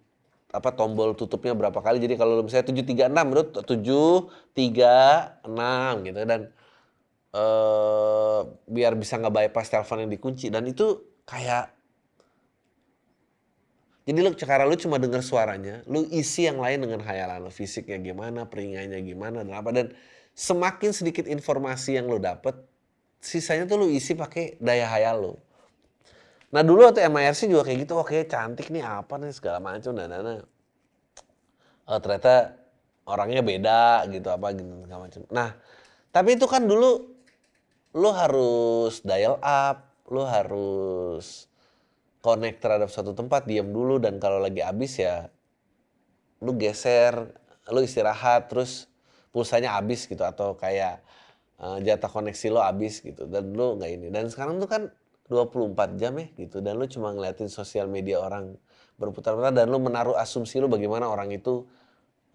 apa 0.49 0.73
tombol 0.73 1.13
tutupnya 1.13 1.53
berapa 1.53 1.77
kali 1.77 2.01
jadi 2.01 2.17
kalau 2.17 2.41
misalnya 2.41 2.73
736 2.73 3.29
menurut 3.29 3.53
736 3.61 6.09
gitu 6.09 6.19
dan 6.25 6.49
uh, 7.35 8.41
biar 8.65 8.97
bisa 8.97 9.17
nggak 9.17 9.33
bypass 9.33 9.69
telepon 9.69 10.05
yang 10.07 10.11
dikunci 10.11 10.49
dan 10.49 10.65
itu 10.65 11.01
kayak 11.25 11.79
jadi 14.09 14.25
lu 14.25 14.33
cara 14.33 14.65
lu 14.65 14.73
cuma 14.73 14.97
dengar 14.97 15.21
suaranya, 15.21 15.85
lu 15.85 16.01
isi 16.09 16.49
yang 16.49 16.57
lain 16.57 16.81
dengan 16.81 16.97
khayalan 17.05 17.45
lu, 17.45 17.53
fisiknya 17.53 18.01
gimana, 18.01 18.49
peringannya 18.49 18.97
gimana 19.05 19.45
dan 19.45 19.53
apa 19.53 19.69
dan 19.69 19.93
semakin 20.33 20.89
sedikit 20.89 21.29
informasi 21.29 21.93
yang 21.93 22.09
lo 22.09 22.17
dapet, 22.17 22.57
sisanya 23.21 23.69
tuh 23.69 23.85
lo 23.85 23.85
isi 23.85 24.17
pakai 24.17 24.57
daya 24.57 24.89
hayal 24.89 25.17
lo. 25.21 25.33
Nah 26.49 26.65
dulu 26.65 26.89
waktu 26.89 27.05
MIRC 27.05 27.53
juga 27.53 27.69
kayak 27.69 27.85
gitu, 27.85 27.93
oke 28.01 28.25
cantik 28.25 28.73
nih 28.73 28.81
apa 28.81 29.13
nih 29.21 29.29
segala 29.29 29.61
macam 29.61 29.93
dan 29.93 30.09
dan 30.09 30.41
oh, 31.85 31.99
ternyata 32.01 32.57
orangnya 33.05 33.45
beda 33.45 34.09
gitu 34.09 34.25
apa 34.33 34.57
gitu 34.57 34.73
segala 34.89 35.05
macam. 35.05 35.21
Nah 35.29 35.49
tapi 36.09 36.33
itu 36.33 36.49
kan 36.49 36.65
dulu 36.65 37.08
lo 37.99 38.15
harus 38.15 39.03
dial 39.03 39.35
up, 39.43 40.07
lo 40.07 40.23
harus 40.23 41.51
connect 42.23 42.63
terhadap 42.63 42.87
suatu 42.87 43.11
tempat, 43.11 43.43
diam 43.43 43.67
dulu 43.67 43.99
dan 43.99 44.17
kalau 44.17 44.39
lagi 44.39 44.63
habis 44.63 44.99
ya 44.99 45.27
lu 46.39 46.55
geser, 46.55 47.35
lu 47.67 47.83
istirahat 47.83 48.47
terus 48.47 48.87
pulsanya 49.29 49.75
habis 49.75 50.07
gitu 50.07 50.23
atau 50.23 50.55
kayak 50.55 51.03
uh, 51.59 51.77
jatah 51.83 52.09
koneksi 52.09 52.47
lo 52.49 52.63
habis 52.63 53.03
gitu 53.03 53.27
dan 53.27 53.51
lo 53.51 53.75
nggak 53.75 53.91
ini. 53.91 54.07
Dan 54.07 54.31
sekarang 54.31 54.57
tuh 54.63 54.69
kan 54.71 54.83
24 55.29 55.99
jam 55.99 56.15
ya 56.17 56.27
gitu 56.39 56.63
dan 56.63 56.79
lo 56.79 56.89
cuma 56.89 57.13
ngeliatin 57.13 57.51
sosial 57.51 57.85
media 57.85 58.17
orang 58.17 58.57
berputar-putar 58.97 59.53
dan 59.53 59.69
lo 59.69 59.77
menaruh 59.77 60.17
asumsi 60.17 60.57
lo 60.59 60.67
bagaimana 60.67 61.07
orang 61.07 61.29
itu 61.31 61.67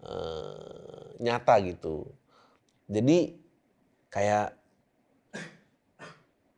uh, 0.05 1.13
nyata 1.19 1.59
gitu. 1.65 2.07
Jadi 2.87 3.35
kayak 4.13 4.64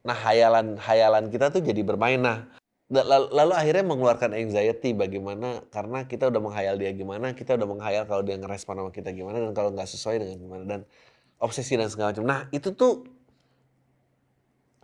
Nah, 0.08 0.16
hayalan-hayalan 0.16 1.28
kita 1.28 1.52
tuh 1.52 1.60
jadi 1.60 1.84
bermain. 1.84 2.16
Nah, 2.24 2.48
lalu, 2.88 3.52
akhirnya 3.52 3.84
mengeluarkan 3.84 4.32
anxiety 4.32 4.96
bagaimana 4.96 5.68
karena 5.68 6.08
kita 6.08 6.32
udah 6.32 6.40
menghayal 6.40 6.80
dia 6.80 6.96
gimana, 6.96 7.36
kita 7.36 7.60
udah 7.60 7.68
menghayal 7.68 8.08
kalau 8.08 8.24
dia 8.24 8.40
ngerespon 8.40 8.80
sama 8.80 8.92
kita 8.96 9.12
gimana 9.12 9.44
dan 9.44 9.52
kalau 9.52 9.76
nggak 9.76 9.92
sesuai 9.92 10.24
dengan 10.24 10.38
gimana 10.40 10.64
dan 10.64 10.82
obsesi 11.44 11.76
dan 11.76 11.92
segala 11.92 12.16
macam. 12.16 12.24
Nah, 12.24 12.40
itu 12.56 12.72
tuh 12.72 13.04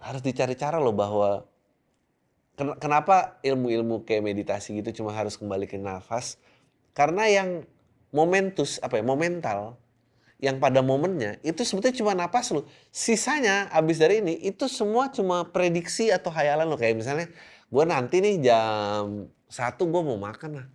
harus 0.03 0.19
dicari 0.19 0.59
cara 0.59 0.83
loh 0.83 0.91
bahwa 0.91 1.47
kenapa 2.77 3.39
ilmu-ilmu 3.41 4.03
kayak 4.03 4.21
meditasi 4.27 4.77
gitu 4.83 5.01
cuma 5.01 5.15
harus 5.15 5.39
kembali 5.39 5.65
ke 5.65 5.79
nafas 5.79 6.37
karena 6.93 7.25
yang 7.25 7.49
momentus 8.13 8.77
apa 8.83 8.99
ya 8.99 9.03
momental 9.07 9.79
yang 10.43 10.59
pada 10.59 10.83
momennya 10.83 11.39
itu 11.39 11.63
sebetulnya 11.63 11.95
cuma 11.95 12.11
napas 12.11 12.51
lo 12.51 12.67
sisanya 12.91 13.71
abis 13.71 13.95
dari 14.03 14.19
ini 14.19 14.43
itu 14.43 14.67
semua 14.67 15.07
cuma 15.07 15.47
prediksi 15.47 16.11
atau 16.11 16.27
hayalan 16.35 16.67
lo 16.67 16.75
kayak 16.75 16.99
misalnya 16.99 17.31
gue 17.71 17.83
nanti 17.87 18.19
nih 18.19 18.43
jam 18.43 19.31
satu 19.47 19.87
gue 19.87 20.01
mau 20.03 20.19
makan 20.19 20.59
lah. 20.59 20.67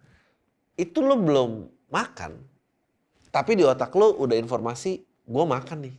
Itu 0.73 1.05
lo 1.05 1.21
belum 1.21 1.69
makan 1.93 2.33
tapi 3.29 3.61
di 3.61 3.65
otak 3.69 3.93
lo 3.93 4.17
udah 4.17 4.41
informasi 4.41 5.05
gue 5.05 5.45
makan 5.45 5.79
nih. 5.85 5.95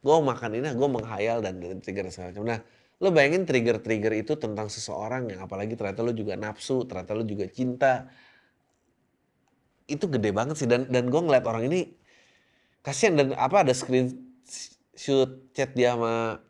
Gue 0.00 0.16
makan 0.16 0.50
ini 0.56 0.72
gue 0.72 0.88
menghayal 0.88 1.44
dan 1.44 1.60
trigger 1.84 2.08
segala 2.08 2.32
macam. 2.32 2.44
Nah 2.48 2.60
lo 3.00 3.08
bayangin 3.12 3.44
trigger-trigger 3.44 4.12
itu 4.16 4.32
tentang 4.40 4.72
seseorang 4.72 5.28
yang 5.28 5.44
apalagi 5.44 5.76
ternyata 5.76 6.00
lo 6.00 6.16
juga 6.16 6.40
nafsu, 6.40 6.88
ternyata 6.88 7.12
lo 7.12 7.24
juga 7.28 7.44
cinta. 7.52 8.08
Itu 9.84 10.08
gede 10.08 10.32
banget 10.32 10.56
sih. 10.56 10.64
Dan 10.64 10.88
dan 10.88 11.12
gue 11.12 11.20
ngeliat 11.20 11.44
orang 11.44 11.68
ini 11.68 11.99
kasihan 12.80 13.16
dan 13.16 13.28
apa 13.36 13.64
ada 13.64 13.72
screen 13.76 14.12
shoot 14.96 15.52
chat 15.56 15.72
dia 15.72 15.96
sama 15.96 16.44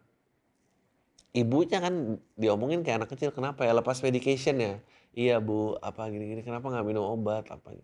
ibunya 1.37 1.79
kan 1.79 2.19
diomongin 2.35 2.83
kayak 2.83 3.07
anak 3.07 3.11
kecil 3.15 3.31
kenapa 3.31 3.63
ya 3.67 3.75
lepas 3.75 4.03
medication 4.03 4.59
ya? 4.59 4.75
Iya 5.15 5.43
bu 5.43 5.79
apa 5.83 6.07
gini-gini 6.11 6.43
kenapa 6.43 6.71
nggak 6.71 6.87
minum 6.87 7.07
obat 7.07 7.47
apa 7.51 7.75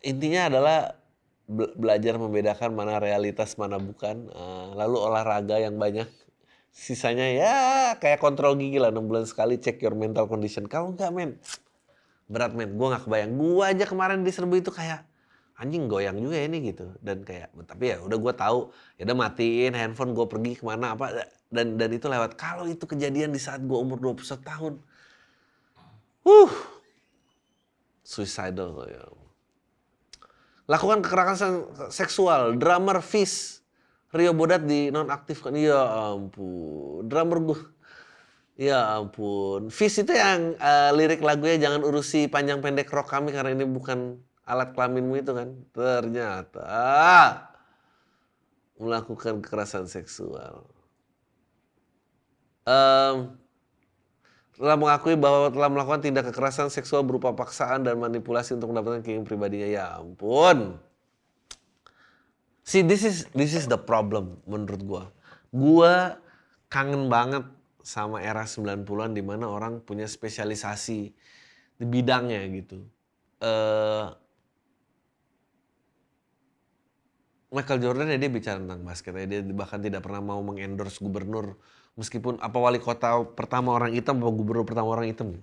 intinya 0.00 0.48
adalah 0.48 0.96
belajar 1.48 2.20
membedakan 2.20 2.76
mana 2.76 3.00
realitas 3.00 3.56
mana 3.56 3.80
bukan. 3.80 4.28
Lalu 4.76 4.96
olahraga 5.00 5.56
yang 5.56 5.80
banyak. 5.80 6.08
Sisanya 6.68 7.24
ya 7.32 7.54
kayak 7.96 8.20
kontrol 8.20 8.52
gigi 8.56 8.76
lah 8.76 8.92
6 8.92 9.00
bulan 9.08 9.24
sekali 9.24 9.56
cek 9.56 9.80
your 9.80 9.96
mental 9.96 10.28
condition. 10.28 10.68
Kalau 10.68 10.92
enggak 10.92 11.08
men 11.08 11.40
berat 12.28 12.52
men. 12.52 12.76
Gue 12.76 12.92
nggak 12.92 13.08
kebayang. 13.08 13.32
Gue 13.36 13.64
aja 13.64 13.84
kemarin 13.88 14.20
di 14.20 14.28
serbu 14.28 14.60
itu 14.60 14.68
kayak 14.68 15.08
anjing 15.58 15.90
goyang 15.90 16.16
juga 16.22 16.38
ini 16.38 16.70
gitu 16.70 16.94
dan 17.02 17.26
kayak 17.26 17.50
tapi 17.66 17.90
ya 17.92 17.98
udah 18.00 18.18
gue 18.18 18.34
tahu 18.38 18.58
ya 18.94 19.02
udah 19.10 19.16
matiin 19.18 19.74
handphone 19.74 20.14
gue 20.14 20.26
pergi 20.30 20.52
ke 20.58 20.64
mana 20.64 20.94
apa 20.94 21.26
dan 21.50 21.74
dan 21.74 21.90
itu 21.90 22.06
lewat 22.06 22.38
kalau 22.38 22.64
itu 22.70 22.86
kejadian 22.86 23.34
di 23.34 23.42
saat 23.42 23.58
gue 23.60 23.74
umur 23.74 23.98
21 23.98 24.22
tahun 24.38 24.74
uh 26.24 26.52
suicidal 28.06 28.86
ya 28.86 29.02
lakukan 30.70 31.02
kekerasan 31.02 31.66
seksual 31.90 32.54
drummer 32.54 33.02
Fish 33.02 33.58
Rio 34.08 34.32
Bodat 34.32 34.64
di 34.64 34.88
nonaktifkan. 34.88 35.52
Ya 35.52 35.80
ampun, 36.16 37.04
drummer 37.04 37.38
gue. 37.44 37.60
Ya 38.56 38.96
ampun. 38.96 39.68
Fish 39.68 40.00
itu 40.00 40.16
yang 40.16 40.56
uh, 40.56 40.90
lirik 40.96 41.20
lagunya 41.20 41.68
jangan 41.68 41.84
urusi 41.84 42.26
panjang 42.26 42.64
pendek 42.64 42.88
rok 42.88 43.06
kami 43.12 43.30
karena 43.36 43.52
ini 43.52 43.68
bukan 43.68 44.18
alat 44.48 44.72
kelaminmu 44.72 45.20
itu 45.20 45.36
kan. 45.36 45.52
Ternyata 45.76 46.64
melakukan 48.80 49.44
kekerasan 49.44 49.84
seksual. 49.84 50.64
Um, 52.64 53.36
telah 54.58 54.76
mengakui 54.76 55.14
bahwa 55.14 55.52
telah 55.52 55.70
melakukan 55.70 56.00
tindak 56.02 56.32
kekerasan 56.32 56.72
seksual 56.72 57.06
berupa 57.06 57.30
paksaan 57.30 57.86
dan 57.86 58.00
manipulasi 58.00 58.56
untuk 58.56 58.72
mendapatkan 58.72 59.04
keinginan 59.04 59.28
pribadinya. 59.28 59.68
Ya 59.68 59.86
ampun. 60.00 60.80
See, 62.66 62.84
this 62.84 63.04
is 63.04 63.24
this 63.32 63.56
is 63.56 63.68
the 63.68 63.80
problem 63.80 64.40
menurut 64.44 64.82
gua. 64.84 65.04
Gua 65.48 66.20
kangen 66.68 67.08
banget 67.08 67.48
sama 67.80 68.20
era 68.20 68.44
90-an 68.44 69.16
di 69.16 69.24
mana 69.24 69.48
orang 69.48 69.80
punya 69.80 70.04
spesialisasi 70.04 71.00
di 71.80 71.84
bidangnya 71.88 72.44
gitu. 72.52 72.84
Uh, 73.40 74.12
Michael 77.48 77.80
Jordan 77.80 78.12
ya 78.12 78.18
dia 78.20 78.28
bicara 78.28 78.60
tentang 78.60 78.84
basket 78.84 79.16
ya 79.16 79.24
dia 79.24 79.40
bahkan 79.56 79.80
tidak 79.80 80.04
pernah 80.04 80.20
mau 80.20 80.44
mengendorse 80.44 81.00
gubernur 81.00 81.56
meskipun 81.98 82.38
apa 82.38 82.58
wali 82.60 82.78
kota 82.78 83.24
pertama 83.34 83.74
orang 83.74 83.90
hitam 83.96 84.22
apa 84.22 84.30
gubernur 84.30 84.62
pertama 84.62 84.94
orang 84.94 85.10
hitam. 85.10 85.34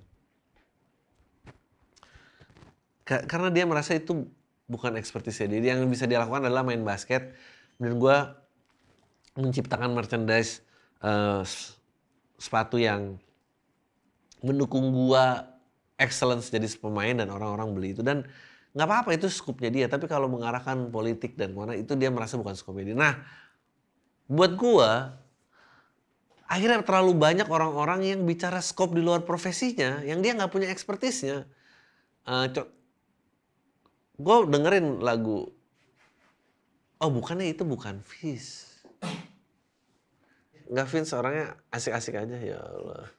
Karena 3.05 3.53
dia 3.53 3.69
merasa 3.69 3.93
itu 3.93 4.25
bukan 4.65 4.97
ekspertisnya 4.97 5.45
dia. 5.45 5.77
Yang 5.77 5.93
bisa 5.93 6.05
dilakukan 6.09 6.49
adalah 6.49 6.65
main 6.65 6.81
basket. 6.81 7.37
Dan 7.77 8.01
gue 8.01 8.17
menciptakan 9.37 9.93
merchandise 9.93 10.65
uh, 11.05 11.45
sepatu 12.39 12.81
yang 12.81 13.19
mendukung 14.41 14.89
gue 14.89 15.25
excellence 16.01 16.49
jadi 16.49 16.65
pemain 16.81 17.13
dan 17.13 17.29
orang-orang 17.29 17.69
beli 17.75 17.89
itu 17.95 18.01
dan 18.01 18.27
nggak 18.75 18.87
apa-apa 18.91 19.15
itu 19.15 19.31
skupnya 19.31 19.71
dia 19.71 19.85
tapi 19.87 20.05
kalau 20.05 20.27
mengarahkan 20.27 20.91
politik 20.91 21.39
dan 21.39 21.55
mana 21.55 21.79
itu 21.79 21.95
dia 21.95 22.11
merasa 22.11 22.35
bukan 22.35 22.53
skupnya 22.53 22.91
dia. 22.91 22.97
Nah 22.99 23.13
buat 24.27 24.53
gue 24.59 24.91
akhirnya 26.45 26.83
terlalu 26.83 27.15
banyak 27.15 27.47
orang-orang 27.47 28.03
yang 28.03 28.21
bicara 28.27 28.59
skop 28.59 28.91
di 28.91 29.01
luar 29.01 29.23
profesinya 29.23 30.03
yang 30.03 30.19
dia 30.19 30.35
nggak 30.35 30.51
punya 30.51 30.67
ekspertisnya. 30.69 31.47
Uh, 32.25 32.51
gue 34.15 34.35
dengerin 34.47 35.03
lagu 35.03 35.51
oh 37.03 37.11
bukannya 37.11 37.51
itu 37.51 37.67
bukan 37.67 37.99
Fis 37.99 38.79
nggak 40.65 40.87
Vince 40.89 41.13
orangnya 41.13 41.53
asik-asik 41.69 42.15
aja 42.17 42.37
ya 42.39 42.57
Allah 42.57 43.11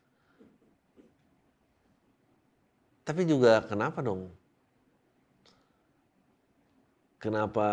tapi 3.06 3.22
juga 3.22 3.62
kenapa 3.62 4.02
dong 4.02 4.32
kenapa 7.26 7.66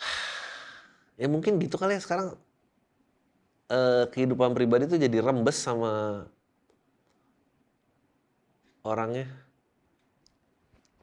ya 1.20 1.28
mungkin 1.28 1.60
gitu 1.60 1.76
kali 1.76 1.94
ya 1.96 2.02
sekarang 2.02 2.40
eh, 3.68 4.04
kehidupan 4.08 4.56
pribadi 4.56 4.88
tuh 4.88 4.96
jadi 4.96 5.20
rembes 5.20 5.60
sama 5.60 6.24
orangnya. 8.84 9.26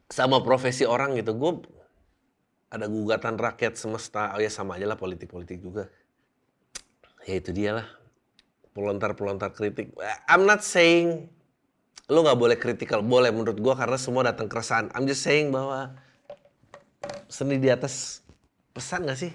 Sama 0.07 0.39
profesi 0.45 0.85
orang 0.85 1.17
gitu. 1.17 1.33
Gue 1.35 1.51
ada 2.71 2.85
gugatan 2.87 3.35
rakyat 3.35 3.75
semesta. 3.75 4.37
Oh 4.37 4.41
ya 4.41 4.53
sama 4.53 4.77
aja 4.77 4.85
lah 4.87 4.95
politik-politik 4.95 5.59
juga. 5.59 5.89
Ya 7.25 7.35
itu 7.41 7.51
dia 7.51 7.81
lah. 7.81 7.87
Pelontar-pelontar 8.71 9.51
kritik. 9.51 9.91
I'm 10.29 10.47
not 10.47 10.63
saying 10.63 11.27
lo 12.11 12.19
nggak 12.27 12.39
boleh 12.39 12.57
kritikal 12.59 12.99
boleh 12.99 13.31
menurut 13.31 13.55
gue 13.55 13.73
karena 13.73 13.95
semua 13.95 14.27
datang 14.27 14.51
keresahan. 14.51 14.91
I'm 14.91 15.07
just 15.07 15.23
saying 15.23 15.47
bahwa 15.47 15.95
seni 17.31 17.55
di 17.55 17.71
atas 17.71 18.19
pesan 18.75 19.07
gak 19.07 19.15
sih? 19.15 19.31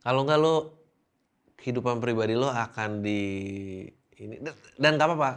Kalau 0.00 0.24
nggak 0.24 0.40
lo 0.40 0.54
kehidupan 1.60 2.00
pribadi 2.00 2.32
lo 2.32 2.48
akan 2.48 3.04
di 3.04 3.20
ini. 4.16 4.40
Dan 4.80 4.96
nggak 4.96 5.08
apa-apa. 5.12 5.30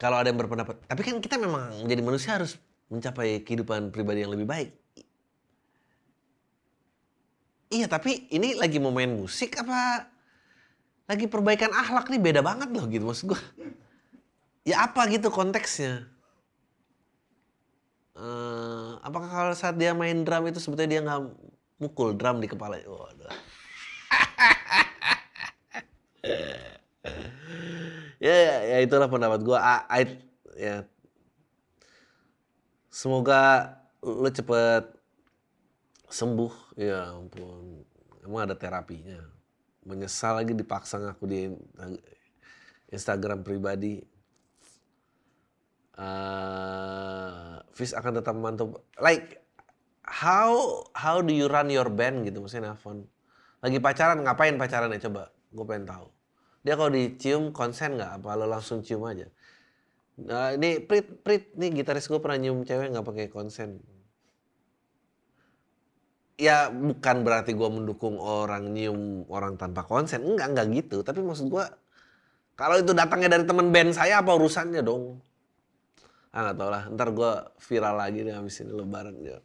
Kalau 0.00 0.16
ada 0.18 0.26
yang 0.26 0.40
berpendapat, 0.40 0.82
tapi 0.88 1.00
kan 1.06 1.20
kita 1.22 1.38
memang 1.38 1.86
menjadi 1.86 2.02
manusia 2.02 2.34
harus 2.34 2.58
mencapai 2.90 3.44
kehidupan 3.46 3.94
pribadi 3.94 4.24
yang 4.24 4.32
lebih 4.34 4.48
baik. 4.48 4.70
Iya, 7.72 7.86
tapi 7.86 8.28
ini 8.32 8.58
lagi 8.58 8.82
mau 8.82 8.90
main 8.90 9.08
musik 9.08 9.56
apa 9.56 10.10
lagi 11.06 11.28
perbaikan 11.30 11.70
akhlak 11.70 12.10
nih? 12.10 12.20
Beda 12.20 12.40
banget 12.42 12.68
loh 12.74 12.84
gitu 12.88 13.04
maksud 13.04 13.36
gue. 13.36 13.42
Ya 14.62 14.86
apa 14.86 15.10
gitu 15.10 15.30
konteksnya? 15.34 16.06
Uh, 18.12 19.00
apakah 19.02 19.26
kalau 19.26 19.54
saat 19.56 19.74
dia 19.80 19.96
main 19.96 20.22
drum 20.22 20.46
itu 20.46 20.60
sebetulnya 20.62 20.90
dia 20.90 21.00
nggak 21.02 21.22
mukul 21.82 22.14
drum 22.14 22.38
di 22.38 22.46
kepala? 22.46 22.78
Waduh. 22.86 23.26
ya, 28.22 28.34
ya, 28.36 28.56
ya 28.70 28.78
itulah 28.86 29.10
pendapat 29.10 29.42
gue. 29.42 29.58
I, 29.90 30.02
ya 30.54 30.86
semoga 32.92 33.74
lu 34.04 34.30
cepet 34.30 34.86
sembuh. 36.06 36.78
Ya 36.78 37.10
ampun, 37.16 37.82
emang 38.22 38.46
ada 38.46 38.54
terapinya. 38.54 39.18
Menyesal 39.82 40.38
lagi 40.38 40.54
dipaksa 40.54 41.02
ngaku 41.02 41.24
di 41.26 41.50
Instagram 42.94 43.42
pribadi. 43.42 44.11
Uh, 45.92 47.60
Fis 47.76 47.92
akan 47.92 48.20
tetap 48.20 48.32
memantau. 48.32 48.80
Like, 48.96 49.42
how 50.04 50.84
how 50.92 51.20
do 51.20 51.32
you 51.32 51.48
run 51.48 51.72
your 51.72 51.88
band 51.88 52.24
gitu 52.28 52.44
maksudnya 52.44 52.72
nelfon. 52.72 53.08
Lagi 53.62 53.78
pacaran 53.78 54.20
ngapain 54.24 54.56
pacaran 54.58 54.92
ya 54.92 55.00
coba? 55.08 55.32
Gue 55.52 55.64
pengen 55.68 55.86
tahu. 55.88 56.06
Dia 56.62 56.74
kalau 56.78 56.90
dicium 56.94 57.50
konsen 57.50 57.98
nggak? 57.98 58.22
Apa 58.22 58.38
lo 58.38 58.46
langsung 58.46 58.82
cium 58.82 59.02
aja? 59.06 59.26
Nah, 60.22 60.52
ini 60.54 60.78
Prit, 60.84 61.24
Prit, 61.24 61.56
nih 61.56 61.82
gitaris 61.82 62.06
gue 62.06 62.20
pernah 62.20 62.36
nyium 62.36 62.62
cewek 62.62 62.92
nggak 62.92 63.06
pakai 63.06 63.26
konsen. 63.32 63.80
Ya 66.36 66.68
bukan 66.72 67.22
berarti 67.22 67.54
gue 67.54 67.68
mendukung 67.70 68.18
orang 68.18 68.72
nyium 68.74 69.28
orang 69.30 69.54
tanpa 69.56 69.86
konsen, 69.86 70.24
enggak 70.26 70.52
enggak 70.52 70.66
gitu. 70.74 71.06
Tapi 71.06 71.22
maksud 71.22 71.46
gue 71.48 71.64
kalau 72.58 72.76
itu 72.78 72.92
datangnya 72.92 73.38
dari 73.38 73.44
teman 73.48 73.72
band 73.72 73.96
saya 73.96 74.20
apa 74.20 74.34
urusannya 74.34 74.82
dong? 74.84 75.22
Ah 76.32 76.48
nggak 76.48 76.56
tau 76.56 76.70
lah, 76.72 76.88
ntar 76.96 77.12
gue 77.12 77.32
viral 77.60 77.94
lagi 78.00 78.24
nih 78.24 78.32
habis 78.32 78.64
ini 78.64 78.72
lebaran 78.72 79.20
ya. 79.20 79.36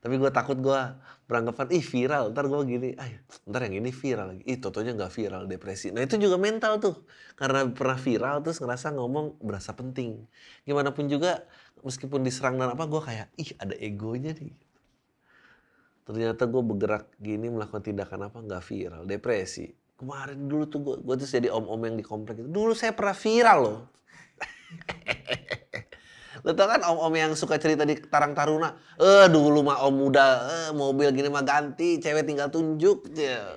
Tapi 0.00 0.22
gue 0.22 0.30
takut 0.32 0.56
gue 0.56 0.80
beranggapan, 1.28 1.66
ih 1.74 1.84
viral, 1.84 2.32
ntar 2.32 2.48
gue 2.48 2.60
gini, 2.64 2.88
ah 2.96 3.04
ntar 3.44 3.68
yang 3.68 3.84
ini 3.84 3.92
viral 3.92 4.32
lagi. 4.32 4.42
Ih 4.48 4.56
totonya 4.56 4.96
nggak 4.96 5.12
viral, 5.12 5.44
depresi. 5.44 5.92
Nah 5.92 6.00
itu 6.00 6.16
juga 6.16 6.40
mental 6.40 6.80
tuh. 6.80 7.04
Karena 7.36 7.66
pernah 7.68 7.98
viral 8.00 8.40
terus 8.40 8.62
ngerasa 8.62 8.96
ngomong 8.96 9.42
berasa 9.42 9.76
penting. 9.76 10.24
Gimana 10.64 10.96
pun 10.96 11.10
juga, 11.12 11.44
meskipun 11.84 12.24
diserang 12.24 12.56
dan 12.56 12.72
apa, 12.72 12.88
gue 12.88 13.02
kayak, 13.02 13.28
ih 13.36 13.50
ada 13.58 13.74
egonya 13.76 14.32
nih. 14.32 14.54
Ternyata 16.06 16.46
gue 16.46 16.62
bergerak 16.62 17.18
gini 17.18 17.50
melakukan 17.50 17.82
tindakan 17.82 18.30
apa 18.30 18.38
nggak 18.38 18.62
viral, 18.62 19.02
depresi. 19.04 19.74
Kemarin 19.98 20.46
dulu 20.46 20.64
tuh 20.70 20.80
gue, 20.80 20.96
gue 21.02 21.14
tuh 21.18 21.28
jadi 21.28 21.50
om-om 21.50 21.82
yang 21.82 21.98
di 21.98 22.06
komplek 22.06 22.40
itu. 22.40 22.48
Dulu 22.48 22.72
saya 22.78 22.94
pernah 22.94 23.16
viral 23.18 23.58
loh. 23.58 23.78
Lo 26.44 26.54
tau 26.54 26.68
kan 26.70 26.82
om-om 26.86 27.14
yang 27.16 27.32
suka 27.34 27.58
cerita 27.58 27.82
di 27.82 27.98
Tarang 27.98 28.36
Taruna, 28.36 28.76
eh 29.00 29.26
dulu 29.26 29.66
mah 29.66 29.82
om 29.88 29.94
muda, 29.94 30.26
eh, 30.46 30.70
mobil 30.70 31.10
gini 31.10 31.26
mah 31.26 31.42
ganti, 31.42 31.98
cewek 31.98 32.22
tinggal 32.22 32.52
tunjuk. 32.52 33.08
Ya. 33.16 33.56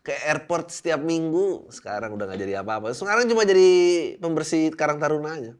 Kayak 0.00 0.22
airport 0.32 0.72
setiap 0.72 1.00
minggu, 1.02 1.68
sekarang 1.68 2.16
udah 2.16 2.24
gak 2.30 2.40
jadi 2.40 2.64
apa-apa. 2.64 2.96
Sekarang 2.96 3.28
cuma 3.28 3.44
jadi 3.44 3.68
pembersih 4.16 4.72
Karang 4.72 4.96
Taruna 4.96 5.36
aja. 5.36 5.52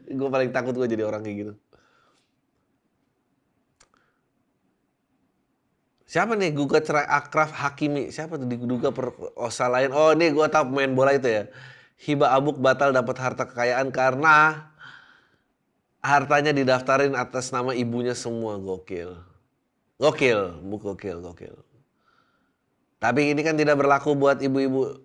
gue 0.18 0.28
paling 0.30 0.50
takut 0.50 0.74
gue 0.74 0.88
jadi 0.90 1.06
orang 1.06 1.22
kayak 1.22 1.36
gitu. 1.46 1.52
Siapa 6.10 6.34
nih 6.34 6.50
gugat 6.50 6.82
cerai 6.90 7.06
Akraf 7.06 7.54
Hakimi? 7.54 8.10
Siapa 8.10 8.34
tuh 8.34 8.50
diduga 8.50 8.90
perosa 8.90 9.70
lain? 9.70 9.94
Oh 9.94 10.10
ini 10.10 10.34
gue 10.34 10.46
tau 10.50 10.66
pemain 10.66 10.90
bola 10.90 11.14
itu 11.14 11.30
ya. 11.30 11.46
Hiba 12.00 12.32
Abuk 12.32 12.56
batal 12.56 12.96
dapat 12.96 13.16
harta 13.20 13.44
kekayaan 13.44 13.92
karena 13.92 14.68
hartanya 16.00 16.56
didaftarin 16.56 17.12
atas 17.12 17.52
nama 17.52 17.76
ibunya 17.76 18.16
semua 18.16 18.56
gokil. 18.56 19.20
Gokil, 20.00 20.64
bu 20.64 20.80
gokil, 20.80 21.20
gokil. 21.20 21.60
Tapi 22.96 23.36
ini 23.36 23.44
kan 23.44 23.52
tidak 23.56 23.76
berlaku 23.76 24.16
buat 24.16 24.40
ibu-ibu 24.40 24.96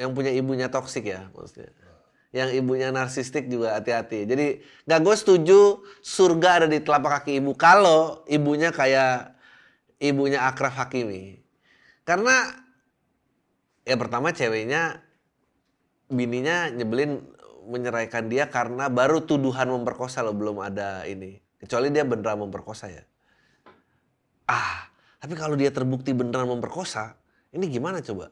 yang 0.00 0.16
punya 0.16 0.32
ibunya 0.32 0.72
toksik 0.72 1.04
ya 1.04 1.28
maksudnya. 1.36 1.68
Yang 2.32 2.64
ibunya 2.64 2.88
narsistik 2.92 3.48
juga 3.48 3.76
hati-hati. 3.76 4.28
Jadi 4.28 4.46
gak 4.88 5.00
gue 5.04 5.16
setuju 5.16 5.60
surga 6.00 6.64
ada 6.64 6.66
di 6.68 6.80
telapak 6.80 7.24
kaki 7.24 7.40
ibu 7.40 7.56
kalau 7.56 8.24
ibunya 8.28 8.72
kayak 8.72 9.36
ibunya 10.00 10.44
Akraf 10.44 10.76
Hakimi. 10.76 11.40
Karena 12.04 12.52
ya 13.88 13.96
pertama 13.96 14.36
ceweknya 14.36 15.05
bininya 16.06 16.70
nyebelin 16.70 17.22
menyeraikan 17.66 18.30
dia 18.30 18.46
karena 18.46 18.86
baru 18.86 19.26
tuduhan 19.26 19.66
memperkosa 19.70 20.22
loh 20.22 20.34
belum 20.34 20.62
ada 20.62 21.02
ini. 21.04 21.42
Kecuali 21.58 21.90
dia 21.90 22.06
beneran 22.06 22.46
memperkosa 22.46 22.86
ya. 22.90 23.02
Ah 24.46 24.86
tapi 25.18 25.34
kalau 25.34 25.58
dia 25.58 25.74
terbukti 25.74 26.14
beneran 26.14 26.46
memperkosa 26.46 27.18
ini 27.50 27.66
gimana 27.66 27.98
coba? 27.98 28.30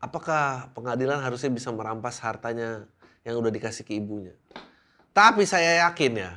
Apakah 0.00 0.72
pengadilan 0.72 1.20
harusnya 1.20 1.52
bisa 1.52 1.72
merampas 1.72 2.20
hartanya 2.20 2.88
yang 3.24 3.40
udah 3.40 3.52
dikasih 3.52 3.84
ke 3.84 3.96
ibunya? 3.96 4.36
Tapi 5.12 5.44
saya 5.44 5.84
yakin 5.88 6.12
ya 6.16 6.32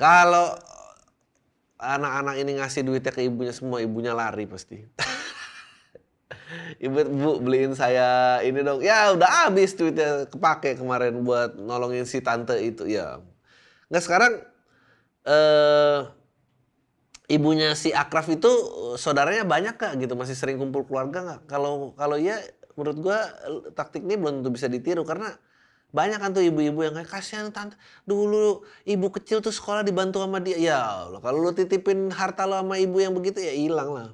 kalau 0.00 0.56
anak-anak 1.76 2.34
ini 2.40 2.50
ngasih 2.58 2.82
duitnya 2.86 3.12
ke 3.12 3.22
ibunya 3.26 3.52
semua 3.52 3.82
ibunya 3.82 4.14
lari 4.14 4.46
pasti 4.46 4.80
Ibu, 6.82 6.98
bu 7.12 7.30
beliin 7.42 7.72
saya 7.76 8.40
ini 8.44 8.60
dong. 8.60 8.80
Ya 8.84 9.12
udah 9.14 9.46
habis 9.48 9.74
duitnya 9.76 10.26
kepake 10.28 10.78
kemarin 10.78 11.22
buat 11.22 11.56
nolongin 11.56 12.04
si 12.04 12.20
tante 12.20 12.58
itu. 12.60 12.88
Ya. 12.88 13.20
Nggak 13.88 14.02
sekarang 14.04 14.32
eh 15.22 16.00
ibunya 17.30 17.72
si 17.78 17.94
Akraf 17.94 18.28
itu 18.28 18.50
saudaranya 18.98 19.46
banyak 19.46 19.78
kak 19.78 19.96
gitu 20.02 20.12
masih 20.18 20.36
sering 20.36 20.58
kumpul 20.58 20.84
keluarga 20.84 21.22
nggak? 21.22 21.40
Kalau 21.48 21.94
kalau 21.96 22.16
iya 22.18 22.40
menurut 22.76 22.98
gua 23.00 23.18
taktik 23.76 24.04
ini 24.04 24.16
belum 24.16 24.42
tentu 24.42 24.50
bisa 24.52 24.66
ditiru 24.68 25.04
karena 25.04 25.32
banyak 25.92 26.18
kan 26.24 26.32
tuh 26.32 26.40
ibu-ibu 26.40 26.88
yang 26.88 26.96
kayak 26.96 27.12
kasihan 27.12 27.52
tante 27.52 27.76
dulu 28.08 28.64
ibu 28.88 29.12
kecil 29.12 29.44
tuh 29.44 29.52
sekolah 29.52 29.84
dibantu 29.84 30.24
sama 30.24 30.40
dia 30.40 30.56
ya 30.56 30.80
kalau 31.20 31.44
lu 31.44 31.52
titipin 31.52 32.08
harta 32.08 32.48
lo 32.48 32.56
sama 32.56 32.80
ibu 32.80 32.96
yang 32.96 33.12
begitu 33.12 33.44
ya 33.44 33.52
hilang 33.52 33.92
lah 33.92 34.08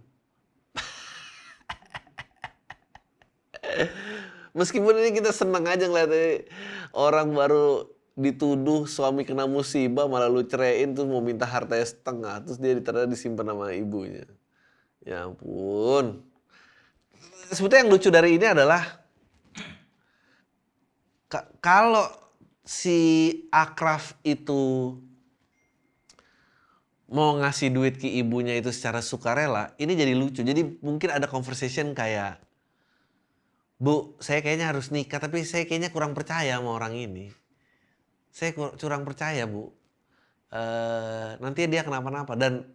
Meskipun 4.56 4.96
ini 4.98 5.14
kita 5.14 5.30
senang 5.30 5.68
aja 5.68 5.86
ngeliatnya 5.86 6.48
orang 6.96 7.30
baru 7.30 7.86
dituduh 8.18 8.90
suami 8.90 9.22
kena 9.22 9.46
musibah 9.46 10.10
malah 10.10 10.26
lu 10.26 10.42
ceraiin 10.42 10.90
tuh 10.90 11.06
mau 11.06 11.22
minta 11.22 11.46
hartanya 11.46 11.86
setengah 11.86 12.42
terus 12.42 12.58
dia 12.58 12.74
ternyata 12.82 13.06
disimpan 13.06 13.54
sama 13.54 13.70
ibunya. 13.70 14.26
Ya 15.06 15.30
ampun. 15.30 16.26
Sebetulnya 17.54 17.86
yang 17.86 17.92
lucu 17.94 18.08
dari 18.10 18.34
ini 18.34 18.46
adalah 18.50 18.82
kalau 21.62 22.08
si 22.66 22.98
Akraf 23.48 24.18
itu 24.26 24.96
mau 27.08 27.40
ngasih 27.40 27.72
duit 27.72 27.96
ke 27.96 28.04
ibunya 28.04 28.52
itu 28.58 28.68
secara 28.68 29.00
sukarela, 29.00 29.72
ini 29.80 29.96
jadi 29.96 30.12
lucu. 30.12 30.44
Jadi 30.44 30.76
mungkin 30.84 31.08
ada 31.08 31.24
conversation 31.24 31.96
kayak 31.96 32.47
Bu, 33.78 34.18
saya 34.18 34.42
kayaknya 34.42 34.74
harus 34.74 34.90
nikah, 34.90 35.22
tapi 35.22 35.46
saya 35.46 35.62
kayaknya 35.62 35.94
kurang 35.94 36.10
percaya 36.10 36.58
sama 36.58 36.74
orang 36.74 36.98
ini. 36.98 37.30
Saya 38.34 38.50
kurang 38.54 39.06
percaya, 39.06 39.46
Bu. 39.46 39.70
E, 40.50 40.62
nanti 41.38 41.70
dia 41.70 41.86
kenapa-napa. 41.86 42.34
Dan 42.34 42.66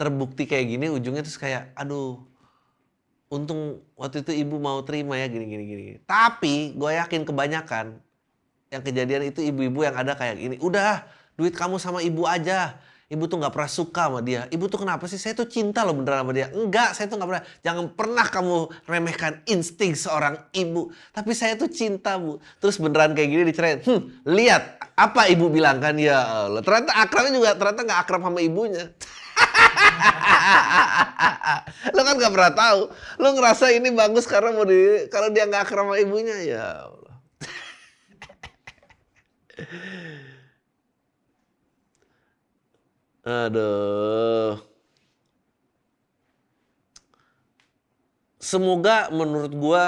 terbukti 0.00 0.48
kayak 0.48 0.72
gini, 0.72 0.88
ujungnya 0.88 1.20
terus 1.20 1.36
kayak, 1.36 1.76
aduh, 1.76 2.24
untung 3.28 3.84
waktu 3.92 4.24
itu 4.24 4.32
ibu 4.32 4.56
mau 4.56 4.80
terima 4.80 5.20
ya 5.20 5.28
gini-gini. 5.28 5.64
gini. 5.68 5.82
Tapi 6.08 6.76
gue 6.80 6.90
yakin 6.96 7.28
kebanyakan 7.28 8.00
yang 8.72 8.82
kejadian 8.84 9.28
itu 9.28 9.44
ibu-ibu 9.44 9.84
yang 9.84 9.96
ada 10.00 10.16
kayak 10.16 10.40
gini. 10.40 10.56
Udah, 10.64 11.04
duit 11.36 11.52
kamu 11.52 11.76
sama 11.76 12.00
ibu 12.00 12.24
aja 12.24 12.80
Ibu 13.12 13.28
tuh 13.28 13.44
nggak 13.44 13.52
pernah 13.52 13.68
suka 13.68 14.08
sama 14.08 14.24
dia. 14.24 14.48
Ibu 14.48 14.72
tuh 14.72 14.80
kenapa 14.80 15.04
sih? 15.04 15.20
Saya 15.20 15.36
tuh 15.36 15.44
cinta 15.44 15.84
loh 15.84 15.92
beneran 15.92 16.24
sama 16.24 16.32
dia. 16.32 16.48
Enggak, 16.48 16.96
saya 16.96 17.12
tuh 17.12 17.20
nggak 17.20 17.28
pernah. 17.28 17.44
Jangan 17.60 17.84
pernah 17.92 18.24
kamu 18.24 18.72
remehkan 18.88 19.44
insting 19.44 19.92
seorang 19.92 20.40
ibu. 20.56 20.88
Tapi 21.12 21.36
saya 21.36 21.60
tuh 21.60 21.68
cinta 21.68 22.16
bu. 22.16 22.40
Terus 22.56 22.80
beneran 22.80 23.12
kayak 23.12 23.28
gini 23.28 23.44
dicerain. 23.44 23.84
Hmm, 23.84 24.16
lihat 24.24 24.80
apa 24.96 25.28
ibu 25.28 25.52
bilang 25.52 25.76
kan 25.76 25.92
ya 26.00 26.48
Allah. 26.48 26.64
Ternyata 26.64 26.96
akrabnya 26.96 27.36
juga 27.36 27.52
ternyata 27.52 27.84
nggak 27.84 28.00
akrab 28.00 28.24
sama 28.24 28.40
ibunya. 28.40 28.88
lo 31.92 32.00
kan 32.00 32.16
nggak 32.16 32.32
pernah 32.32 32.52
tahu. 32.56 32.80
Lo 33.20 33.28
ngerasa 33.36 33.76
ini 33.76 33.92
bagus 33.92 34.24
karena 34.24 34.56
mau 34.56 34.64
di 34.64 35.04
kalau 35.12 35.28
dia 35.28 35.44
nggak 35.44 35.68
akrab 35.68 35.84
sama 35.84 36.00
ibunya 36.00 36.48
ya 36.48 36.88
Allah. 36.88 37.12
Aduh. 43.22 44.58
Semoga 48.42 49.06
menurut 49.14 49.54
gua 49.54 49.84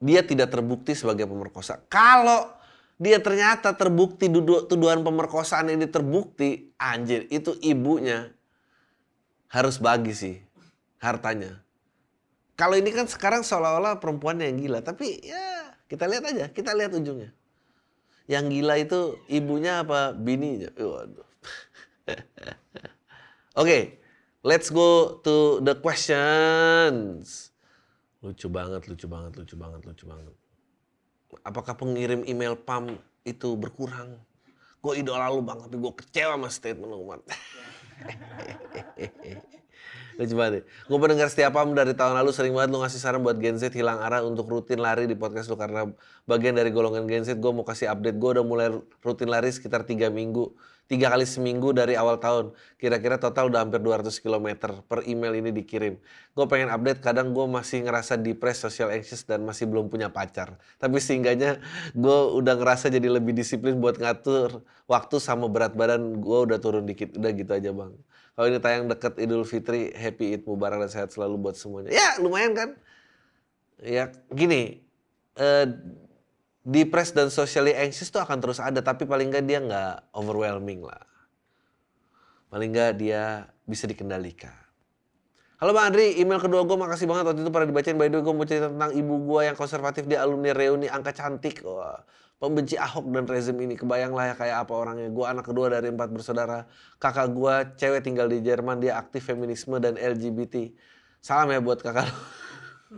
dia 0.00 0.24
tidak 0.24 0.48
terbukti 0.48 0.96
sebagai 0.96 1.28
pemerkosa. 1.28 1.84
Kalau 1.92 2.48
dia 2.96 3.20
ternyata 3.20 3.76
terbukti 3.76 4.32
tuduhan 4.68 5.04
pemerkosaan 5.04 5.72
ini 5.72 5.84
terbukti, 5.88 6.72
anjir, 6.80 7.28
itu 7.28 7.56
ibunya 7.60 8.32
harus 9.52 9.76
bagi 9.76 10.16
sih 10.16 10.36
hartanya. 11.00 11.60
Kalau 12.56 12.76
ini 12.76 12.92
kan 12.92 13.08
sekarang 13.08 13.40
seolah-olah 13.40 14.00
perempuan 14.00 14.40
yang 14.40 14.56
gila, 14.56 14.84
tapi 14.84 15.16
ya 15.20 15.76
kita 15.88 16.04
lihat 16.08 16.24
aja, 16.28 16.44
kita 16.52 16.76
lihat 16.76 16.92
ujungnya. 16.92 17.32
Yang 18.28 18.44
gila 18.52 18.74
itu 18.76 19.00
ibunya 19.32 19.80
apa 19.80 20.12
bininya? 20.12 20.72
Waduh. 20.76 21.29
Oke, 23.60 23.66
okay, 23.66 23.82
let's 24.46 24.70
go 24.72 25.20
to 25.20 25.60
the 25.60 25.74
questions. 25.76 27.52
Lucu 28.20 28.48
banget, 28.48 28.88
lucu 28.88 29.08
banget, 29.08 29.36
lucu 29.36 29.56
banget, 29.56 29.84
lucu 29.84 30.06
banget. 30.08 30.34
Apakah 31.44 31.76
pengirim 31.76 32.24
email 32.28 32.56
PAM 32.56 32.98
itu 33.24 33.56
berkurang. 33.56 34.20
Gue 34.80 35.04
idola 35.04 35.28
lu 35.28 35.44
bang, 35.44 35.60
tapi 35.60 35.76
gue 35.76 35.92
kecewa 35.92 36.40
sama 36.40 36.48
statement 36.48 36.88
lu. 36.88 37.04
Lucu 40.20 40.36
banget 40.36 40.52
ya. 40.52 40.62
Gue 40.84 40.98
pendengar 41.00 41.32
setiap 41.32 41.56
am 41.56 41.72
dari 41.72 41.96
tahun 41.96 42.12
lalu 42.20 42.30
sering 42.36 42.52
banget 42.52 42.76
lu 42.76 42.84
ngasih 42.84 43.00
saran 43.00 43.24
buat 43.24 43.40
Gen 43.40 43.56
Z 43.56 43.72
hilang 43.72 44.04
arah 44.04 44.20
untuk 44.20 44.52
rutin 44.52 44.76
lari 44.76 45.08
di 45.08 45.16
podcast 45.16 45.48
lu 45.48 45.56
karena 45.56 45.88
bagian 46.28 46.52
dari 46.52 46.68
golongan 46.68 47.08
Gen 47.08 47.24
Z 47.24 47.40
gue 47.40 47.52
mau 47.56 47.64
kasih 47.64 47.88
update 47.88 48.20
gue 48.20 48.30
udah 48.36 48.44
mulai 48.44 48.68
rutin 49.00 49.32
lari 49.32 49.48
sekitar 49.48 49.88
3 49.88 50.12
minggu 50.12 50.52
tiga 50.90 51.06
kali 51.06 51.22
seminggu 51.22 51.70
dari 51.70 51.94
awal 51.94 52.18
tahun. 52.18 52.50
Kira-kira 52.74 53.14
total 53.22 53.46
udah 53.46 53.62
hampir 53.62 53.78
200 53.78 54.10
km 54.18 54.74
per 54.90 55.06
email 55.06 55.38
ini 55.38 55.54
dikirim. 55.54 55.94
Gue 56.34 56.46
pengen 56.50 56.66
update, 56.74 56.98
kadang 56.98 57.30
gue 57.30 57.46
masih 57.46 57.86
ngerasa 57.86 58.18
depressed, 58.18 58.66
social 58.66 58.90
anxious, 58.90 59.22
dan 59.22 59.46
masih 59.46 59.70
belum 59.70 59.86
punya 59.86 60.10
pacar. 60.10 60.58
Tapi 60.82 60.98
sehingganya 60.98 61.62
gue 61.94 62.18
udah 62.34 62.58
ngerasa 62.58 62.90
jadi 62.90 63.06
lebih 63.06 63.38
disiplin 63.38 63.78
buat 63.78 64.02
ngatur 64.02 64.66
waktu 64.90 65.16
sama 65.22 65.46
berat 65.46 65.78
badan 65.78 66.18
gue 66.18 66.38
udah 66.50 66.58
turun 66.58 66.82
dikit. 66.82 67.14
Udah 67.14 67.30
gitu 67.38 67.54
aja 67.54 67.70
bang. 67.70 67.94
Kalau 68.34 68.46
ini 68.48 68.58
tayang 68.62 68.86
deket 68.88 69.18
Idul 69.20 69.44
Fitri, 69.44 69.92
happy 69.92 70.36
Eid 70.36 70.42
Mubarak 70.46 70.80
dan 70.86 70.90
sehat 70.90 71.10
selalu 71.12 71.50
buat 71.50 71.56
semuanya. 71.58 71.90
Ya 71.92 72.16
lumayan 72.22 72.52
kan? 72.56 72.70
Ya 73.80 74.12
gini, 74.32 74.84
uh, 75.36 75.66
depressed 76.64 77.16
dan 77.16 77.28
socially 77.32 77.72
anxious 77.72 78.12
itu 78.12 78.20
akan 78.20 78.38
terus 78.38 78.60
ada 78.60 78.80
tapi 78.84 79.08
paling 79.08 79.32
nggak 79.32 79.44
dia 79.44 79.58
nggak 79.60 79.94
overwhelming 80.14 80.84
lah. 80.84 81.02
Paling 82.50 82.70
nggak 82.74 82.92
dia 82.98 83.46
bisa 83.64 83.86
dikendalikan. 83.86 84.60
Halo 85.60 85.76
Bang 85.76 85.92
Andri, 85.92 86.16
email 86.16 86.40
kedua 86.40 86.64
gue 86.64 86.72
makasih 86.72 87.04
banget. 87.04 87.28
Waktu 87.28 87.44
itu 87.44 87.52
pernah 87.52 87.68
dibacain. 87.68 87.92
By 88.00 88.08
the 88.08 88.16
way 88.16 88.24
gue 88.24 88.32
mau 88.32 88.48
cerita 88.48 88.72
tentang 88.72 88.96
ibu 88.96 89.14
gue 89.28 89.40
yang 89.44 89.56
konservatif. 89.60 90.08
Di 90.08 90.16
alumni 90.16 90.56
reuni 90.56 90.88
angka 90.88 91.12
cantik. 91.12 91.60
Wah, 91.68 92.00
pembenci 92.40 92.80
Ahok 92.80 93.06
dan 93.12 93.28
rezim 93.28 93.54
ini 93.60 93.76
kebayang 93.76 94.16
lah 94.16 94.32
ya 94.32 94.34
kayak 94.34 94.56
apa 94.64 94.72
orangnya 94.72 95.12
gue 95.12 95.26
anak 95.28 95.44
kedua 95.44 95.68
dari 95.68 95.92
empat 95.92 96.08
bersaudara 96.08 96.64
kakak 96.96 97.28
gue 97.36 97.54
cewek 97.76 98.00
tinggal 98.00 98.26
di 98.32 98.40
Jerman 98.40 98.80
dia 98.80 98.96
aktif 98.96 99.28
feminisme 99.28 99.76
dan 99.76 100.00
LGBT 100.00 100.72
salam 101.20 101.52
ya 101.52 101.60
buat 101.60 101.84
kakak 101.84 102.08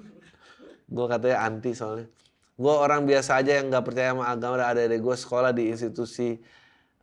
gue 0.94 1.07
katanya 1.11 1.38
anti 1.42 1.74
soalnya 1.74 2.07
gue 2.55 2.74
orang 2.74 3.02
biasa 3.02 3.42
aja 3.42 3.59
yang 3.59 3.66
nggak 3.66 3.83
percaya 3.83 4.14
sama 4.14 4.31
agama 4.31 4.55
dan 4.62 4.78
ada 4.78 4.87
gue 4.87 5.16
sekolah 5.18 5.50
di 5.50 5.74
institusi 5.74 6.38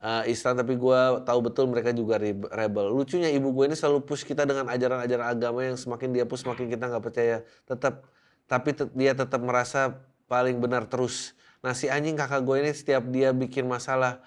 uh, 0.03 0.23
Islam 0.25 0.63
tapi 0.63 0.73
gue 0.79 0.99
tahu 1.27 1.39
betul 1.43 1.65
mereka 1.71 1.91
juga 1.91 2.19
rebel. 2.51 2.91
Lucunya 2.91 3.29
ibu 3.31 3.51
gue 3.51 3.71
ini 3.71 3.75
selalu 3.75 4.03
push 4.03 4.23
kita 4.23 4.47
dengan 4.47 4.67
ajaran-ajaran 4.71 5.27
agama 5.27 5.59
yang 5.63 5.77
semakin 5.79 6.09
dia 6.15 6.25
push 6.25 6.43
semakin 6.43 6.65
kita 6.71 6.83
nggak 6.87 7.03
percaya. 7.03 7.37
Tetap 7.67 8.07
tapi 8.49 8.69
te 8.73 8.83
dia 8.95 9.13
tetap 9.13 9.41
merasa 9.43 9.99
paling 10.25 10.57
benar 10.57 10.87
terus. 10.87 11.35
Nah 11.59 11.75
si 11.75 11.91
anjing 11.91 12.15
kakak 12.15 12.43
gue 12.47 12.55
ini 12.63 12.71
setiap 12.71 13.03
dia 13.11 13.35
bikin 13.35 13.67
masalah 13.67 14.23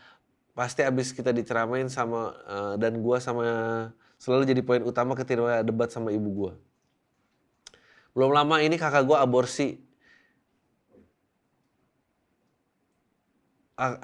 pasti 0.53 0.85
abis 0.85 1.17
kita 1.17 1.33
diceramain 1.33 1.89
sama 1.89 2.37
uh, 2.45 2.75
dan 2.77 3.01
gue 3.01 3.17
sama 3.21 3.45
selalu 4.21 4.53
jadi 4.53 4.63
poin 4.63 4.85
utama 4.85 5.17
ketika 5.17 5.65
debat 5.65 5.89
sama 5.89 6.13
ibu 6.13 6.29
gue. 6.29 6.53
Belum 8.13 8.31
lama 8.37 8.61
ini 8.61 8.77
kakak 8.77 9.09
gue 9.09 9.17
aborsi. 9.17 9.81
Ah, 13.81 13.97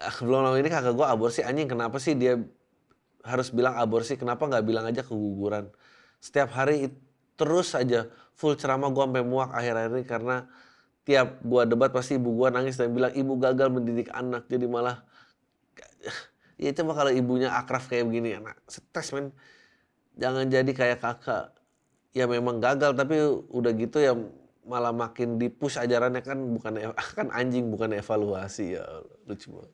ah, 0.00 0.14
belum 0.24 0.40
lama 0.40 0.56
ini 0.56 0.72
kakak 0.72 0.96
gue 0.96 1.06
aborsi. 1.06 1.44
Anjing 1.44 1.68
kenapa 1.68 2.00
sih 2.00 2.16
dia 2.16 2.40
harus 3.20 3.52
bilang 3.52 3.76
aborsi? 3.76 4.16
Kenapa 4.16 4.48
nggak 4.48 4.64
bilang 4.64 4.88
aja 4.88 5.04
keguguran? 5.04 5.68
Setiap 6.24 6.56
hari 6.56 6.88
terus 7.36 7.76
aja 7.76 8.08
full 8.32 8.56
ceramah 8.56 8.88
gue 8.88 9.04
sampai 9.04 9.24
muak 9.24 9.52
akhir-akhir 9.52 9.92
ini 10.00 10.04
karena 10.08 10.36
tiap 11.10 11.42
gue 11.42 11.62
debat 11.66 11.90
pasti 11.90 12.14
ibu 12.14 12.30
gue 12.38 12.48
nangis 12.54 12.78
dan 12.78 12.94
bilang 12.94 13.10
ibu 13.10 13.34
gagal 13.34 13.66
mendidik 13.66 14.14
anak 14.14 14.46
jadi 14.46 14.70
malah 14.70 15.02
ya 16.62 16.70
coba 16.76 16.92
kalau 17.02 17.12
ibunya 17.12 17.50
akraf 17.50 17.90
kayak 17.90 18.06
begini 18.06 18.38
anak 18.38 18.56
stres 18.70 19.10
men. 19.10 19.34
Jangan 20.20 20.46
jadi 20.52 20.70
kayak 20.70 21.00
kakak. 21.00 21.56
Ya 22.12 22.26
memang 22.26 22.58
gagal 22.58 22.92
tapi 22.98 23.18
udah 23.48 23.72
gitu 23.74 24.02
ya 24.02 24.12
malah 24.66 24.92
makin 24.92 25.40
dipush 25.40 25.80
ajarannya 25.80 26.20
kan 26.20 26.36
bukan 26.36 26.78
e, 26.78 26.86
kan 27.18 27.32
anjing 27.32 27.72
bukan 27.72 27.96
evaluasi 27.96 28.78
ya 28.78 28.84
lucu 29.24 29.50
banget. 29.50 29.72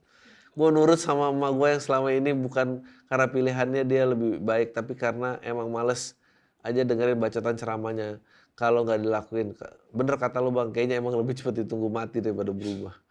Gue 0.56 0.68
nurut 0.72 0.96
sama 0.96 1.28
emak 1.28 1.52
gue 1.52 1.68
yang 1.76 1.82
selama 1.82 2.08
ini 2.16 2.30
bukan 2.32 2.80
karena 3.12 3.26
pilihannya 3.28 3.82
dia 3.84 4.08
lebih 4.08 4.40
baik 4.40 4.72
tapi 4.72 4.96
karena 4.96 5.36
emang 5.44 5.68
males 5.68 6.16
aja 6.64 6.80
dengerin 6.80 7.20
bacaan 7.20 7.56
ceramahnya 7.60 8.08
kalau 8.56 8.88
nggak 8.88 9.04
dilakuin 9.04 9.52
bener 9.92 10.16
kata 10.16 10.40
lo 10.40 10.48
bang 10.48 10.72
kayaknya 10.72 10.96
emang 10.98 11.14
lebih 11.14 11.36
cepat 11.36 11.62
ditunggu 11.62 11.92
mati 11.92 12.24
daripada 12.24 12.50
berubah. 12.50 12.94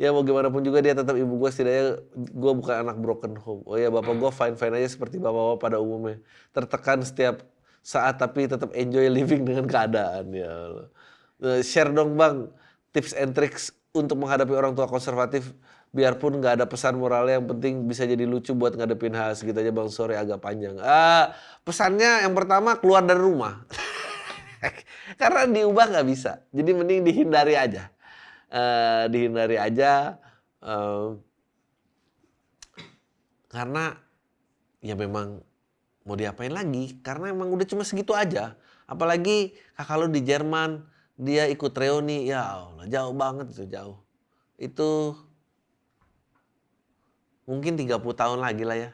Ya 0.00 0.16
mau 0.16 0.24
gimana 0.24 0.48
pun 0.48 0.64
juga 0.64 0.80
dia 0.80 0.96
tetap 0.96 1.12
ibu 1.12 1.36
gue 1.36 1.50
setidaknya 1.52 2.00
gue 2.16 2.52
bukan 2.56 2.88
anak 2.88 2.96
broken 3.04 3.36
home. 3.36 3.60
Oh 3.68 3.76
ya 3.76 3.92
bapak 3.92 4.16
gue 4.16 4.30
fine 4.32 4.56
fine 4.56 4.80
aja 4.80 4.96
seperti 4.96 5.20
bapak-bapak 5.20 5.60
pada 5.60 5.76
umumnya. 5.76 6.16
Tertekan 6.56 7.04
setiap 7.04 7.44
saat 7.84 8.16
tapi 8.16 8.48
tetap 8.48 8.72
enjoy 8.72 9.12
living 9.12 9.44
dengan 9.44 9.68
keadaan 9.68 10.32
ya 10.32 10.48
Allah. 10.48 10.88
Eh, 11.44 11.60
share 11.60 11.92
dong 11.92 12.16
bang 12.16 12.48
tips 12.96 13.12
and 13.12 13.36
tricks 13.36 13.76
untuk 13.92 14.16
menghadapi 14.16 14.56
orang 14.56 14.72
tua 14.72 14.88
konservatif 14.88 15.52
biarpun 15.90 16.38
nggak 16.38 16.62
ada 16.62 16.66
pesan 16.70 16.94
moralnya 17.02 17.42
yang 17.42 17.50
penting 17.50 17.82
bisa 17.90 18.06
jadi 18.06 18.22
lucu 18.22 18.54
buat 18.54 18.78
ngadepin 18.78 19.10
hal 19.10 19.34
segitu 19.34 19.58
aja 19.58 19.74
bang 19.74 19.90
sore 19.90 20.14
agak 20.14 20.38
panjang. 20.38 20.78
Ah 20.78 21.34
pesannya 21.66 22.22
yang 22.26 22.34
pertama 22.34 22.78
keluar 22.78 23.02
dari 23.02 23.18
rumah. 23.18 23.66
Karena 25.20 25.50
diubah 25.50 25.90
nggak 25.90 26.06
bisa. 26.06 26.46
Jadi 26.54 26.70
mending 26.70 27.02
dihindari 27.02 27.58
aja. 27.58 27.90
Uh, 28.50 29.06
dihindari 29.06 29.54
aja 29.62 30.18
uh, 30.58 31.14
karena 33.46 33.94
ya 34.82 34.98
memang 34.98 35.38
mau 36.06 36.14
diapain 36.14 36.54
lagi. 36.54 37.02
Karena 37.02 37.34
emang 37.34 37.50
udah 37.50 37.66
cuma 37.66 37.82
segitu 37.82 38.14
aja. 38.14 38.54
Apalagi 38.86 39.54
lo 39.78 40.06
di 40.06 40.22
Jerman 40.22 40.86
dia 41.18 41.50
ikut 41.50 41.74
reuni. 41.74 42.30
Ya 42.30 42.46
Allah 42.46 42.86
jauh 42.86 43.14
banget 43.14 43.50
itu 43.54 43.66
jauh. 43.66 43.98
Itu 44.54 45.18
mungkin 47.50 47.74
30 47.74 47.98
tahun 47.98 48.38
lagi 48.38 48.62
lah 48.62 48.78
ya 48.78 48.90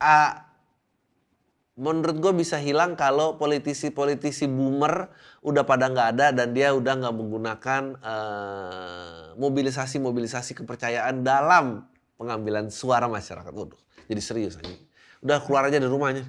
A, 0.00 0.48
menurut 1.76 2.16
gue 2.16 2.32
bisa 2.32 2.56
hilang 2.56 2.96
kalau 2.96 3.36
politisi-politisi 3.36 4.48
boomer 4.48 5.12
udah 5.44 5.64
pada 5.68 5.92
nggak 5.92 6.08
ada 6.16 6.26
dan 6.32 6.56
dia 6.56 6.72
udah 6.72 6.92
nggak 7.04 7.14
menggunakan 7.14 7.82
mobilisasi 9.36 10.00
mobilisasi-mobilisasi 10.00 10.52
kepercayaan 10.56 11.20
dalam 11.20 11.84
pengambilan 12.16 12.72
suara 12.72 13.08
masyarakat. 13.08 13.52
Waduh, 13.52 13.80
jadi 14.08 14.20
serius 14.24 14.56
aja. 14.56 14.72
Udah 15.20 15.40
keluar 15.44 15.68
aja 15.68 15.76
dari 15.76 15.92
rumahnya. 15.92 16.24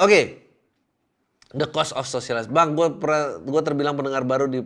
Oke. 0.00 0.08
Okay. 0.08 0.24
The 1.52 1.68
cost 1.68 1.92
of 1.92 2.08
socializing. 2.08 2.48
Bang, 2.48 2.72
gue 2.72 2.88
gue 3.44 3.62
terbilang 3.64 3.92
pendengar 3.92 4.24
baru 4.24 4.48
di 4.48 4.64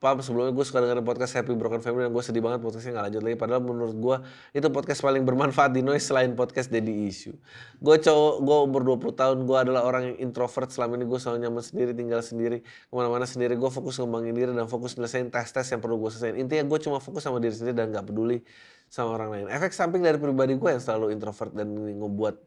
Pam 0.00 0.16
sebelumnya 0.24 0.56
gue 0.56 0.64
suka 0.64 0.80
dengerin 0.80 1.04
podcast 1.04 1.36
Happy 1.36 1.52
Broken 1.52 1.84
Family 1.84 2.08
dan 2.08 2.12
gue 2.16 2.24
sedih 2.24 2.40
banget 2.40 2.64
podcastnya 2.64 2.96
gak 2.96 3.04
lanjut 3.12 3.20
lagi. 3.20 3.36
Padahal 3.36 3.60
menurut 3.60 3.96
gue 4.00 4.16
itu 4.56 4.64
podcast 4.72 5.04
paling 5.04 5.28
bermanfaat 5.28 5.76
di 5.76 5.84
noise 5.84 6.08
selain 6.08 6.32
podcast 6.32 6.72
Daddy 6.72 7.04
Issue 7.04 7.36
gue 7.80 7.96
cowok 8.00 8.34
gue 8.40 8.56
umur 8.64 8.82
20 8.96 9.12
tahun 9.12 9.38
gue 9.44 9.58
adalah 9.60 9.84
orang 9.84 10.02
yang 10.08 10.32
introvert. 10.32 10.72
Selama 10.72 10.96
ini 10.96 11.04
gue 11.04 11.20
selalu 11.20 11.44
nyaman 11.44 11.60
sendiri 11.60 11.92
tinggal 11.92 12.24
sendiri 12.24 12.64
ke 12.64 12.92
mana-mana 12.96 13.28
sendiri. 13.28 13.60
Gue 13.60 13.68
fokus 13.68 14.00
ngembangin 14.00 14.32
diri 14.32 14.52
dan 14.56 14.64
fokus 14.72 14.96
nyelesain 14.96 15.28
tes-tes 15.28 15.68
yang 15.68 15.84
perlu 15.84 16.00
gue 16.00 16.08
selesaiin. 16.08 16.40
Intinya 16.40 16.64
gue 16.64 16.78
cuma 16.80 16.96
fokus 16.96 17.20
sama 17.20 17.36
diri 17.36 17.52
sendiri 17.52 17.76
dan 17.76 17.92
gak 17.92 18.08
peduli 18.08 18.40
sama 18.88 19.20
orang 19.20 19.28
lain. 19.36 19.44
Efek 19.52 19.76
samping 19.76 20.00
dari 20.00 20.16
pribadi 20.16 20.56
gue 20.56 20.70
yang 20.72 20.80
selalu 20.80 21.12
introvert 21.12 21.52
dan 21.52 21.76
ngebuat 21.76 22.40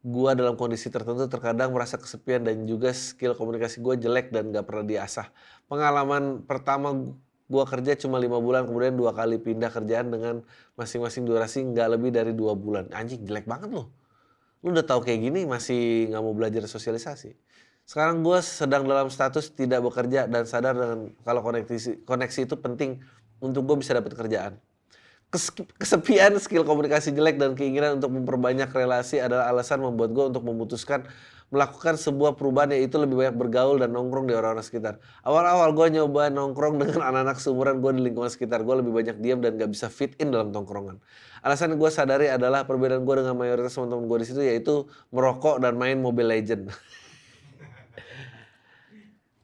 gue 0.00 0.30
dalam 0.32 0.56
kondisi 0.56 0.88
tertentu 0.88 1.28
terkadang 1.28 1.76
merasa 1.76 2.00
kesepian 2.00 2.40
dan 2.40 2.64
juga 2.64 2.88
skill 2.96 3.36
komunikasi 3.36 3.84
gue 3.84 4.00
jelek 4.00 4.32
dan 4.32 4.48
gak 4.48 4.64
pernah 4.64 4.84
diasah. 4.88 5.28
Pengalaman 5.68 6.40
pertama 6.48 6.96
gue 7.50 7.64
kerja 7.68 7.92
cuma 8.06 8.16
lima 8.16 8.40
bulan 8.40 8.64
kemudian 8.64 8.96
dua 8.96 9.12
kali 9.12 9.36
pindah 9.36 9.68
kerjaan 9.68 10.08
dengan 10.08 10.34
masing-masing 10.78 11.26
durasi 11.26 11.66
nggak 11.66 11.98
lebih 11.98 12.10
dari 12.14 12.32
dua 12.32 12.56
bulan. 12.56 12.88
Anjing 12.94 13.26
jelek 13.26 13.44
banget 13.44 13.74
loh. 13.74 13.92
Lu 14.64 14.72
udah 14.72 14.86
tahu 14.86 15.04
kayak 15.04 15.20
gini 15.20 15.44
masih 15.44 16.08
nggak 16.14 16.22
mau 16.22 16.32
belajar 16.32 16.64
sosialisasi. 16.64 17.34
Sekarang 17.84 18.22
gue 18.22 18.38
sedang 18.40 18.86
dalam 18.86 19.10
status 19.10 19.50
tidak 19.52 19.82
bekerja 19.82 20.30
dan 20.30 20.46
sadar 20.46 20.78
dengan 20.78 21.10
kalau 21.26 21.42
koneksi 21.42 22.06
koneksi 22.06 22.40
itu 22.46 22.56
penting 22.56 23.02
untuk 23.42 23.66
gue 23.66 23.82
bisa 23.82 23.98
dapat 23.98 24.14
kerjaan 24.14 24.62
kesepian, 25.78 26.34
skill 26.42 26.66
komunikasi 26.66 27.14
jelek 27.14 27.38
dan 27.38 27.54
keinginan 27.54 28.02
untuk 28.02 28.10
memperbanyak 28.10 28.66
relasi 28.74 29.22
adalah 29.22 29.46
alasan 29.46 29.78
membuat 29.78 30.10
gue 30.10 30.24
untuk 30.34 30.42
memutuskan 30.42 31.06
melakukan 31.50 31.98
sebuah 31.98 32.38
perubahan 32.38 32.70
yaitu 32.70 32.94
lebih 32.94 33.18
banyak 33.18 33.34
bergaul 33.34 33.74
dan 33.74 33.90
nongkrong 33.90 34.30
di 34.30 34.34
orang-orang 34.38 34.62
sekitar. 34.62 35.02
Awal-awal 35.26 35.74
gue 35.74 35.98
nyoba 35.98 36.30
nongkrong 36.30 36.78
dengan 36.82 37.10
anak-anak 37.10 37.42
seumuran 37.42 37.82
gue 37.82 37.90
di 37.98 38.02
lingkungan 38.10 38.30
sekitar. 38.30 38.62
Gue 38.62 38.78
lebih 38.78 38.94
banyak 38.94 39.18
diam 39.18 39.42
dan 39.42 39.58
gak 39.58 39.70
bisa 39.70 39.90
fit 39.90 40.14
in 40.22 40.30
dalam 40.30 40.54
tongkrongan. 40.54 41.02
Alasan 41.42 41.74
gue 41.74 41.90
sadari 41.90 42.30
adalah 42.30 42.66
perbedaan 42.66 43.02
gue 43.02 43.14
dengan 43.18 43.34
mayoritas 43.34 43.74
teman-teman 43.74 44.06
gue 44.06 44.18
di 44.22 44.26
situ 44.30 44.40
yaitu 44.46 44.86
merokok 45.10 45.58
dan 45.58 45.74
main 45.74 45.98
Mobile 45.98 46.38
Legend. 46.38 46.70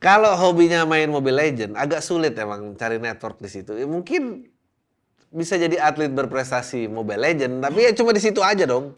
kalau 0.07 0.31
hobinya 0.39 0.87
main 0.87 1.11
Mobile 1.11 1.43
Legend 1.43 1.75
agak 1.75 2.07
sulit 2.07 2.39
emang 2.39 2.79
cari 2.79 3.03
network 3.03 3.43
di 3.43 3.51
situ. 3.51 3.75
Ya, 3.75 3.91
mungkin 3.91 4.47
bisa 5.33 5.59
jadi 5.59 5.79
atlet 5.81 6.13
berprestasi 6.13 6.91
Mobile 6.91 7.23
Legend, 7.23 7.63
tapi 7.63 7.87
ya 7.87 7.93
cuma 7.95 8.15
di 8.15 8.23
situ 8.23 8.41
aja 8.43 8.65
dong. 8.67 8.95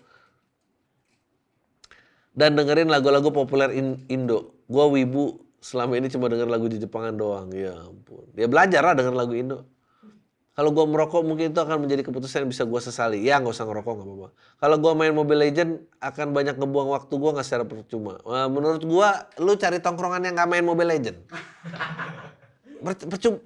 Dan 2.38 2.54
dengerin 2.54 2.86
lagu-lagu 2.86 3.34
populer 3.34 3.74
in 3.74 4.06
Indo. 4.06 4.54
Gua 4.70 4.86
wibu 4.86 5.42
selama 5.58 5.98
ini 5.98 6.06
cuma 6.06 6.30
denger 6.30 6.46
lagu 6.46 6.70
di 6.70 6.78
Jepangan 6.78 7.14
doang. 7.18 7.50
Ya 7.50 7.74
ampun. 7.74 8.30
Ya 8.38 8.46
belajar 8.46 8.82
lah 8.84 8.94
denger 8.94 9.14
lagu 9.14 9.34
Indo. 9.34 9.66
Kalau 10.58 10.74
gue 10.74 10.82
merokok 10.90 11.22
mungkin 11.22 11.54
itu 11.54 11.60
akan 11.62 11.86
menjadi 11.86 12.02
keputusan 12.02 12.42
yang 12.42 12.50
bisa 12.50 12.66
gue 12.66 12.80
sesali. 12.82 13.22
Ya 13.22 13.38
nggak 13.38 13.54
usah 13.54 13.62
ngerokok 13.62 13.92
nggak 13.94 14.08
apa-apa. 14.10 14.28
Kalau 14.58 14.76
gue 14.82 14.92
main 14.98 15.14
Mobile 15.14 15.46
Legend 15.46 15.86
akan 16.02 16.34
banyak 16.34 16.58
ngebuang 16.58 16.90
waktu 16.98 17.14
gue 17.14 17.30
nggak 17.30 17.46
secara 17.46 17.62
percuma. 17.62 18.18
Nah, 18.26 18.50
menurut 18.50 18.82
gue, 18.82 19.08
lu 19.38 19.54
cari 19.54 19.78
tongkrongan 19.78 20.26
yang 20.26 20.34
nggak 20.34 20.50
main 20.50 20.66
Mobile 20.66 20.90
Legend. 20.90 21.18
Percuma, 22.78 23.38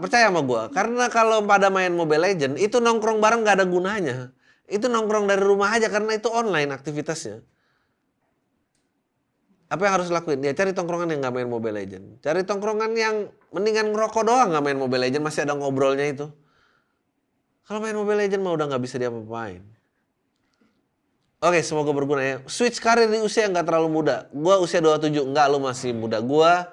percaya, 0.00 0.26
sama 0.28 0.42
gue. 0.42 0.62
Karena 0.74 1.06
kalau 1.06 1.44
pada 1.46 1.70
main 1.70 1.94
Mobile 1.94 2.22
Legend 2.32 2.54
itu 2.58 2.82
nongkrong 2.82 3.22
bareng 3.22 3.46
nggak 3.46 3.56
ada 3.62 3.66
gunanya. 3.66 4.16
Itu 4.66 4.90
nongkrong 4.90 5.30
dari 5.30 5.42
rumah 5.42 5.74
aja 5.74 5.86
karena 5.86 6.16
itu 6.16 6.26
online 6.32 6.70
aktivitasnya. 6.74 7.44
Apa 9.72 9.88
yang 9.88 9.94
harus 9.96 10.12
lakuin? 10.12 10.44
Ya 10.44 10.52
cari 10.52 10.76
tongkrongan 10.76 11.08
yang 11.16 11.24
nggak 11.24 11.32
main 11.32 11.48
Mobile 11.48 11.76
Legend. 11.80 12.20
Cari 12.20 12.44
tongkrongan 12.44 12.92
yang 12.92 13.32
mendingan 13.56 13.88
ngerokok 13.94 14.22
doang 14.28 14.52
nggak 14.52 14.64
main 14.64 14.76
Mobile 14.76 15.08
Legend 15.08 15.24
masih 15.24 15.48
ada 15.48 15.56
ngobrolnya 15.56 16.06
itu. 16.12 16.26
Kalau 17.64 17.80
main 17.80 17.96
Mobile 17.96 18.20
Legend 18.26 18.42
mah 18.44 18.52
udah 18.52 18.66
nggak 18.68 18.82
bisa 18.84 19.00
diapa-apain. 19.00 19.64
Oke, 21.42 21.58
semoga 21.64 21.90
berguna 21.90 22.22
ya. 22.22 22.36
Switch 22.46 22.78
karir 22.78 23.08
di 23.08 23.18
usia 23.18 23.48
yang 23.48 23.56
nggak 23.56 23.66
terlalu 23.66 23.88
muda. 23.90 24.28
Gua 24.30 24.60
usia 24.60 24.78
27, 24.78 25.24
enggak 25.24 25.46
lu 25.48 25.58
masih 25.58 25.90
muda. 25.96 26.20
Gua 26.20 26.68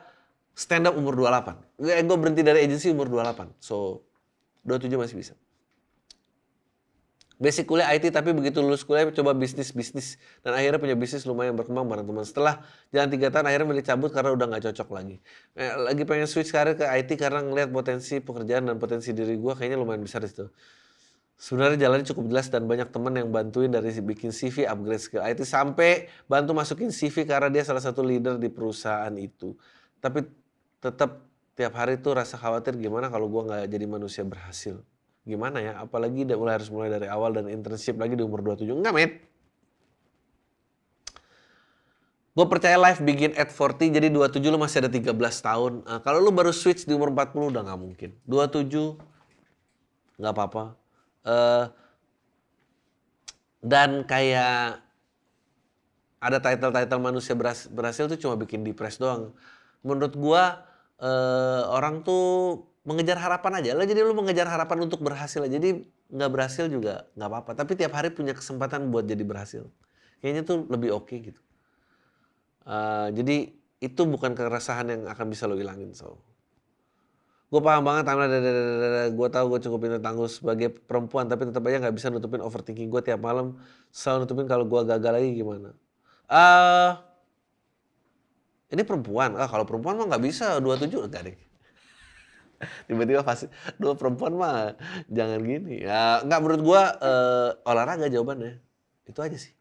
stand 0.53 0.91
up 0.91 0.93
umur 0.99 1.15
28. 1.15 1.68
Gue, 1.79 1.95
gue 1.95 2.17
berhenti 2.19 2.43
dari 2.43 2.67
agensi 2.67 2.91
umur 2.91 3.07
28. 3.07 3.55
So, 3.63 4.03
27 4.67 4.99
masih 4.99 5.15
bisa. 5.15 5.33
Basic 7.39 7.63
kuliah 7.71 7.87
IT 7.95 8.11
tapi 8.11 8.35
begitu 8.35 8.59
lulus 8.59 8.83
kuliah 8.83 9.07
coba 9.15 9.31
bisnis-bisnis. 9.31 10.19
Dan 10.43 10.59
akhirnya 10.59 10.75
punya 10.75 10.99
bisnis 10.99 11.23
lumayan 11.23 11.55
berkembang 11.55 11.87
bareng 11.87 12.03
teman. 12.03 12.27
Setelah 12.27 12.59
jalan 12.91 13.07
3 13.07 13.31
tahun 13.31 13.45
akhirnya 13.47 13.67
milih 13.71 13.85
cabut 13.87 14.11
karena 14.11 14.35
udah 14.35 14.45
nggak 14.51 14.63
cocok 14.67 14.89
lagi. 14.91 15.23
Eh, 15.55 15.71
lagi 15.79 16.03
pengen 16.03 16.27
switch 16.27 16.51
karir 16.51 16.75
ke 16.75 16.83
IT 16.83 17.15
karena 17.15 17.39
ngeliat 17.39 17.71
potensi 17.71 18.19
pekerjaan 18.19 18.67
dan 18.67 18.75
potensi 18.75 19.15
diri 19.15 19.39
gue 19.39 19.53
kayaknya 19.55 19.79
lumayan 19.79 20.03
besar 20.03 20.19
di 20.19 20.35
situ. 20.35 20.51
Sebenarnya 21.39 21.87
jalannya 21.87 22.03
cukup 22.11 22.27
jelas 22.27 22.51
dan 22.51 22.67
banyak 22.67 22.91
teman 22.91 23.15
yang 23.15 23.31
bantuin 23.31 23.71
dari 23.71 23.87
bikin 24.03 24.35
CV, 24.35 24.67
upgrade 24.67 24.99
skill 24.99 25.23
IT 25.23 25.39
sampai 25.47 26.11
bantu 26.27 26.51
masukin 26.51 26.91
CV 26.91 27.23
karena 27.23 27.47
dia 27.47 27.63
salah 27.63 27.79
satu 27.79 28.03
leader 28.03 28.35
di 28.35 28.51
perusahaan 28.51 29.15
itu. 29.15 29.55
Tapi 30.03 30.27
tetap 30.83 31.28
tiap 31.59 31.75
hari 31.75 31.99
tuh 31.99 32.15
rasa 32.15 32.39
khawatir 32.39 32.79
gimana 32.79 33.11
kalau 33.11 33.27
gue 33.27 33.41
nggak 33.43 33.67
jadi 33.67 33.83
manusia 33.83 34.23
berhasil. 34.23 34.79
Gimana 35.27 35.59
ya? 35.59 35.83
Apalagi 35.83 36.23
udah 36.23 36.39
mulai 36.39 36.53
harus 36.55 36.71
mulai 36.71 36.87
dari 36.87 37.11
awal 37.11 37.35
dan 37.35 37.51
internship 37.51 37.99
lagi 37.99 38.15
di 38.15 38.23
umur 38.23 38.39
27. 38.39 38.71
Enggak, 38.71 38.95
met. 38.95 39.11
Gue 42.31 42.47
percaya 42.47 42.79
life 42.79 43.03
begin 43.03 43.35
at 43.35 43.51
40, 43.51 43.91
jadi 43.91 44.07
27 44.07 44.39
lu 44.47 44.55
masih 44.55 44.87
ada 44.87 44.87
13 44.87 45.11
tahun. 45.19 45.83
Nah, 45.83 45.99
kalau 45.99 46.23
lu 46.23 46.31
baru 46.31 46.55
switch 46.55 46.87
di 46.87 46.95
umur 46.95 47.11
40 47.11 47.51
udah 47.51 47.61
nggak 47.67 47.79
mungkin. 47.83 48.09
27 48.23 48.95
nggak 50.19 50.33
apa-apa 50.35 50.79
uh, 51.23 51.65
dan 53.59 54.03
kayak 54.03 54.83
ada 56.19 56.37
title-title 56.43 56.99
manusia 56.99 57.31
berhasil, 57.31 57.71
berhasil 57.71 58.11
tuh 58.11 58.19
cuma 58.19 58.35
bikin 58.35 58.63
depres 58.63 58.99
doang. 58.99 59.31
Menurut 59.79 60.15
gua 60.19 60.68
uh, 60.99 61.63
orang 61.73 62.05
tuh 62.05 62.63
mengejar 62.87 63.19
harapan 63.19 63.63
aja. 63.63 63.71
Lah 63.75 63.85
jadi 63.87 64.03
lu 64.03 64.15
mengejar 64.15 64.47
harapan 64.47 64.87
untuk 64.87 65.03
berhasil. 65.03 65.43
Jadi 65.47 65.83
nggak 66.09 66.31
berhasil 66.31 66.65
juga 66.67 67.07
nggak 67.15 67.29
apa-apa. 67.29 67.51
Tapi 67.57 67.75
tiap 67.75 67.95
hari 67.95 68.11
punya 68.11 68.35
kesempatan 68.35 68.91
buat 68.93 69.07
jadi 69.07 69.23
berhasil. 69.23 69.63
Kayaknya 70.19 70.43
tuh 70.43 70.57
lebih 70.67 70.95
oke 70.95 71.07
okay 71.07 71.17
gitu. 71.31 71.41
Uh, 72.67 73.09
jadi 73.15 73.59
itu 73.79 74.01
bukan 74.03 74.35
keresahan 74.35 74.91
yang 74.91 75.01
akan 75.07 75.25
bisa 75.31 75.47
lo 75.47 75.55
hilangin 75.55 75.95
so 75.95 76.19
gue 77.49 77.61
paham 77.65 77.81
banget 77.81 78.05
karena 78.05 78.25
gue 79.09 79.27
tahu 79.33 79.45
gue 79.57 79.59
cukup 79.65 79.79
pintar 79.81 80.01
tangguh 80.05 80.29
sebagai 80.29 80.69
perempuan 80.69 81.25
tapi 81.25 81.49
tetap 81.49 81.65
aja 81.65 81.81
nggak 81.81 81.95
bisa 81.97 82.13
nutupin 82.13 82.45
overthinking 82.45 82.93
gue 82.93 83.01
tiap 83.01 83.17
malam 83.17 83.57
selalu 83.89 84.29
nutupin 84.29 84.45
kalau 84.45 84.69
gue 84.69 84.81
gagal 84.85 85.11
lagi 85.17 85.33
gimana 85.33 85.73
uh, 86.29 87.01
ini 88.69 88.81
perempuan 88.85 89.35
ah 89.35 89.49
kalau 89.49 89.65
perempuan 89.65 89.97
mah 89.97 90.05
nggak 90.15 90.23
bisa 90.23 90.57
dua 90.63 90.77
tujuh 90.77 91.09
deh 91.09 91.37
tiba-tiba 92.87 93.21
pasti 93.23 93.47
dua 93.81 93.93
perempuan 93.95 94.35
mah 94.35 94.77
jangan 95.09 95.39
gini 95.41 95.85
ya 95.85 96.23
nggak 96.25 96.39
menurut 96.39 96.61
gue 96.61 96.81
uh, 97.03 97.49
olahraga 97.69 98.07
jawabannya 98.07 98.61
itu 99.09 99.19
aja 99.19 99.37
sih 99.37 99.53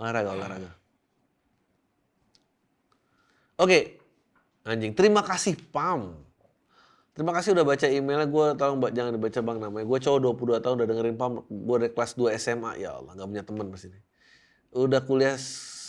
olahraga 0.00 0.30
olahraga 0.34 0.70
oke. 3.62 4.02
Anjing, 4.62 4.94
terima 4.94 5.26
kasih 5.26 5.58
Pam. 5.74 6.14
Terima 7.12 7.34
kasih 7.34 7.52
udah 7.52 7.66
baca 7.66 7.86
emailnya. 7.90 8.30
Gue 8.30 8.46
tolong 8.54 8.78
jangan 8.94 9.12
dibaca 9.18 9.40
bang 9.42 9.58
namanya. 9.58 9.84
Gue 9.90 9.98
cowok 9.98 10.18
22 10.38 10.62
tahun 10.62 10.74
udah 10.78 10.88
dengerin 10.88 11.16
Pam. 11.18 11.32
Gue 11.50 11.76
dari 11.82 11.90
kelas 11.90 12.14
2 12.14 12.30
SMA. 12.38 12.78
Ya 12.78 12.94
Allah, 12.94 13.12
gak 13.18 13.26
punya 13.26 13.42
teman 13.42 13.66
pas 13.74 13.82
ini. 13.82 13.98
Udah 14.72 15.00
kuliah 15.02 15.36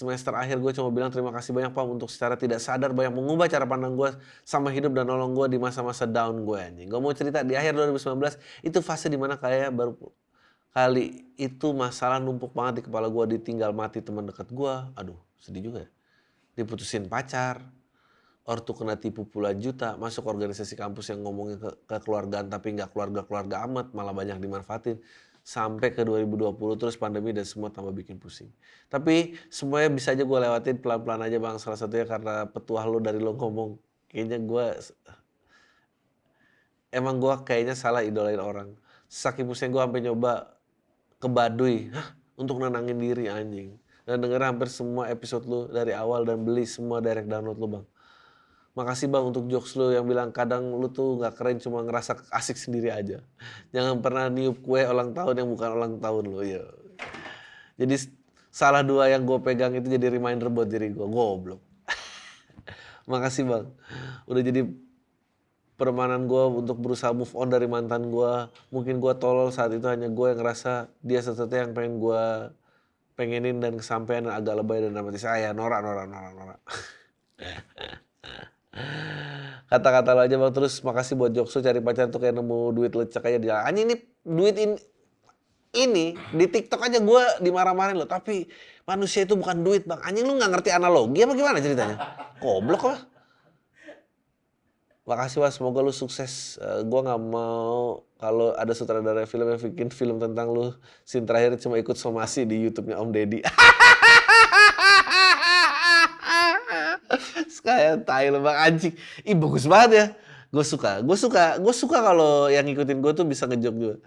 semester 0.03 0.35
akhir 0.35 0.59
gue 0.59 0.71
cuma 0.75 0.91
bilang 0.91 1.07
terima 1.07 1.31
kasih 1.31 1.55
banyak 1.55 1.71
Pam 1.71 1.87
untuk 1.87 2.11
secara 2.11 2.35
tidak 2.35 2.59
sadar 2.59 2.91
banyak 2.91 3.15
mengubah 3.15 3.47
cara 3.47 3.63
pandang 3.63 3.95
gue 3.95 4.11
sama 4.43 4.67
hidup 4.75 4.91
dan 4.91 5.07
nolong 5.07 5.31
gue 5.31 5.55
di 5.55 5.59
masa-masa 5.63 6.03
down 6.03 6.43
gue 6.43 6.59
anjing. 6.59 6.91
Gue 6.91 6.99
mau 6.99 7.15
cerita 7.15 7.39
di 7.41 7.55
akhir 7.55 7.79
2019 7.79 8.67
itu 8.67 8.79
fase 8.83 9.07
di 9.07 9.15
mana 9.15 9.39
kayak 9.39 9.71
baru 9.71 9.95
kali 10.75 11.31
itu 11.39 11.71
masalah 11.71 12.19
numpuk 12.19 12.51
banget 12.51 12.83
di 12.83 12.91
kepala 12.91 13.07
gue 13.07 13.39
ditinggal 13.39 13.71
mati 13.71 14.03
teman 14.03 14.27
dekat 14.27 14.51
gue. 14.51 14.73
Aduh 14.99 15.17
sedih 15.39 15.71
juga 15.71 15.87
ya. 15.87 15.89
Diputusin 16.59 17.07
pacar, 17.07 17.63
ortu 18.43 18.75
kena 18.75 18.99
tipu 18.99 19.23
puluhan 19.23 19.55
juta, 19.59 19.95
masuk 19.95 20.27
organisasi 20.27 20.75
kampus 20.75 21.15
yang 21.15 21.23
ngomongin 21.23 21.57
ke, 21.57 21.69
kekeluargaan 21.87 22.51
tapi 22.51 22.75
nggak 22.75 22.91
keluarga-keluarga 22.91 23.63
amat, 23.71 23.95
malah 23.95 24.11
banyak 24.11 24.37
dimanfaatin. 24.37 24.99
Sampai 25.43 25.91
ke 25.91 26.07
2020 26.07 26.55
terus 26.79 26.95
pandemi 26.95 27.35
dan 27.35 27.43
semua 27.43 27.67
tambah 27.67 27.91
bikin 27.91 28.15
pusing. 28.15 28.47
Tapi 28.87 29.35
semuanya 29.51 29.91
bisa 29.91 30.15
aja 30.15 30.23
gue 30.23 30.39
lewatin 30.39 30.79
pelan-pelan 30.79 31.27
aja 31.27 31.37
bang. 31.37 31.55
Salah 31.59 31.75
satunya 31.75 32.07
karena 32.07 32.47
petuah 32.47 32.87
lo 32.87 33.03
dari 33.03 33.19
lo 33.19 33.35
ngomong. 33.35 33.75
Kayaknya 34.07 34.39
gue, 34.39 34.65
emang 36.95 37.19
gue 37.19 37.33
kayaknya 37.43 37.75
salah 37.75 38.01
idolain 38.07 38.39
orang. 38.39 38.71
Saking 39.11 39.45
pusing 39.45 39.69
gue 39.75 39.83
sampai 39.83 39.99
nyoba 39.99 40.55
ke 41.19 41.27
Baduy, 41.27 41.91
Hah, 41.91 42.15
untuk 42.39 42.63
nenangin 42.63 42.97
diri 42.97 43.27
anjing. 43.27 43.75
Dan 44.07 44.23
denger 44.23 44.41
hampir 44.47 44.71
semua 44.71 45.11
episode 45.11 45.43
lu 45.47 45.67
dari 45.67 45.91
awal 45.91 46.23
dan 46.23 46.43
beli 46.43 46.63
semua 46.67 46.99
direct 47.03 47.27
download 47.27 47.59
lu 47.59 47.67
bang 47.67 47.85
Makasih 48.73 49.05
bang 49.05 49.21
untuk 49.21 49.45
jokes 49.53 49.77
lu 49.77 49.93
yang 49.93 50.09
bilang 50.09 50.33
kadang 50.33 50.73
lu 50.73 50.89
tuh 50.89 51.21
nggak 51.21 51.37
keren 51.37 51.61
cuma 51.61 51.85
ngerasa 51.85 52.25
asik 52.33 52.57
sendiri 52.57 52.89
aja. 52.89 53.21
Jangan 53.69 54.01
pernah 54.01 54.33
niup 54.33 54.65
kue 54.65 54.81
ulang 54.81 55.13
tahun 55.13 55.45
yang 55.45 55.49
bukan 55.53 55.69
ulang 55.77 55.93
tahun 56.01 56.23
lu 56.25 56.41
ya. 56.41 56.65
Jadi 57.77 58.09
salah 58.49 58.81
dua 58.81 59.13
yang 59.13 59.29
gue 59.29 59.37
pegang 59.45 59.77
itu 59.77 59.85
jadi 59.85 60.09
reminder 60.09 60.49
buat 60.49 60.65
diri 60.65 60.89
gue. 60.89 61.05
Goblok. 61.05 61.61
Makasih 63.13 63.45
bang. 63.45 63.65
Udah 64.25 64.41
jadi 64.41 64.65
permanen 65.77 66.25
gue 66.25 66.43
untuk 66.65 66.81
berusaha 66.81 67.13
move 67.13 67.33
on 67.37 67.53
dari 67.53 67.69
mantan 67.69 68.09
gue. 68.09 68.49
Mungkin 68.73 68.97
gue 68.97 69.13
tolol 69.21 69.53
saat 69.53 69.69
itu 69.69 69.85
hanya 69.85 70.09
gue 70.09 70.27
yang 70.33 70.41
ngerasa 70.41 70.89
dia 71.05 71.21
sesuatu 71.21 71.53
yang 71.53 71.77
pengen 71.77 72.01
gue 72.01 72.23
pengenin 73.13 73.61
dan 73.61 73.77
kesampaian 73.77 74.25
agak 74.33 74.57
lebay 74.57 74.81
dan 74.81 74.97
dramatis. 74.97 75.21
saya 75.21 75.53
norak, 75.53 75.85
norak, 75.85 76.09
norak, 76.09 76.33
norak. 76.33 76.59
Kata-kata 79.69 80.13
lo 80.13 80.21
aja 80.21 80.35
bang 80.37 80.53
terus 80.53 80.81
makasih 80.85 81.17
buat 81.17 81.33
Jokso 81.33 81.61
cari 81.61 81.81
pacar 81.81 82.09
tuh 82.13 82.21
kayak 82.21 82.37
nemu 82.37 82.59
duit 82.77 82.93
lecek 82.93 83.25
aja 83.25 83.39
dia. 83.41 83.55
Anjing 83.65 83.89
ini 83.89 83.95
duit 84.21 84.55
ini 84.57 84.75
ini 85.73 86.05
di 86.13 86.45
TikTok 86.45 86.85
aja 86.85 87.01
gue 87.01 87.23
dimarah-marahin 87.41 87.97
lo 87.97 88.05
tapi 88.05 88.45
manusia 88.85 89.25
itu 89.25 89.33
bukan 89.33 89.65
duit 89.65 89.89
bang. 89.89 89.97
Anjing 90.05 90.29
lu 90.29 90.37
nggak 90.37 90.51
ngerti 90.53 90.69
analogi 90.69 91.25
apa 91.25 91.33
gimana 91.33 91.57
ceritanya? 91.57 91.97
Goblok 92.37 92.83
lah. 92.85 92.99
Makasih 95.03 95.43
was, 95.43 95.59
semoga 95.59 95.83
lu 95.83 95.91
sukses. 95.91 96.55
Uh, 96.63 96.79
gue 96.79 96.99
nggak 97.03 97.21
mau 97.27 98.07
kalau 98.23 98.55
ada 98.55 98.71
sutradara 98.71 99.27
film 99.27 99.51
yang 99.51 99.59
bikin 99.59 99.91
film 99.91 100.15
tentang 100.15 100.47
lu, 100.47 100.71
scene 101.03 101.27
terakhir 101.27 101.59
cuma 101.59 101.75
ikut 101.75 101.99
somasi 101.99 102.47
di 102.47 102.63
YouTube-nya 102.63 103.03
Om 103.03 103.11
Deddy. 103.11 103.43
Kayak 107.63 108.03
tai 108.03 108.27
lo 108.29 108.43
bang 108.43 108.57
anjing. 108.59 108.93
Ih 109.23 109.35
bagus 109.39 109.65
banget 109.65 109.91
ya. 109.95 110.05
Gue 110.53 110.65
suka. 110.67 111.01
Gue 111.01 111.17
suka. 111.17 111.57
Gue 111.63 111.73
suka 111.73 111.97
kalau 112.03 112.51
yang 112.51 112.67
ngikutin 112.67 112.99
gue 112.99 113.13
tuh 113.15 113.25
bisa 113.25 113.47
ngejok 113.49 113.75
juga. 113.75 113.97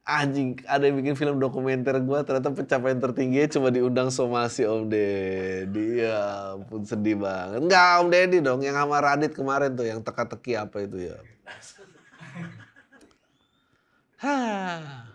anjing 0.00 0.56
ada 0.64 0.88
yang 0.88 0.96
bikin 0.96 1.14
film 1.14 1.36
dokumenter 1.38 1.92
gue 2.00 2.18
ternyata 2.24 2.50
pencapaian 2.50 2.98
tertingginya 2.98 3.46
cuma 3.52 3.68
diundang 3.68 4.08
somasi 4.08 4.64
Om 4.64 4.88
Deddy 4.88 6.02
ya 6.02 6.56
ampun 6.56 6.82
sedih 6.88 7.20
banget 7.20 7.60
enggak 7.62 8.00
Om 8.00 8.08
Deddy 8.08 8.38
dong 8.40 8.64
yang 8.64 8.80
sama 8.80 8.96
Radit 8.98 9.36
kemarin 9.36 9.76
tuh 9.76 9.86
yang 9.86 10.00
teka-teki 10.00 10.56
apa 10.56 10.82
itu 10.82 11.04
ya 11.04 11.20
Hah. 14.24 15.09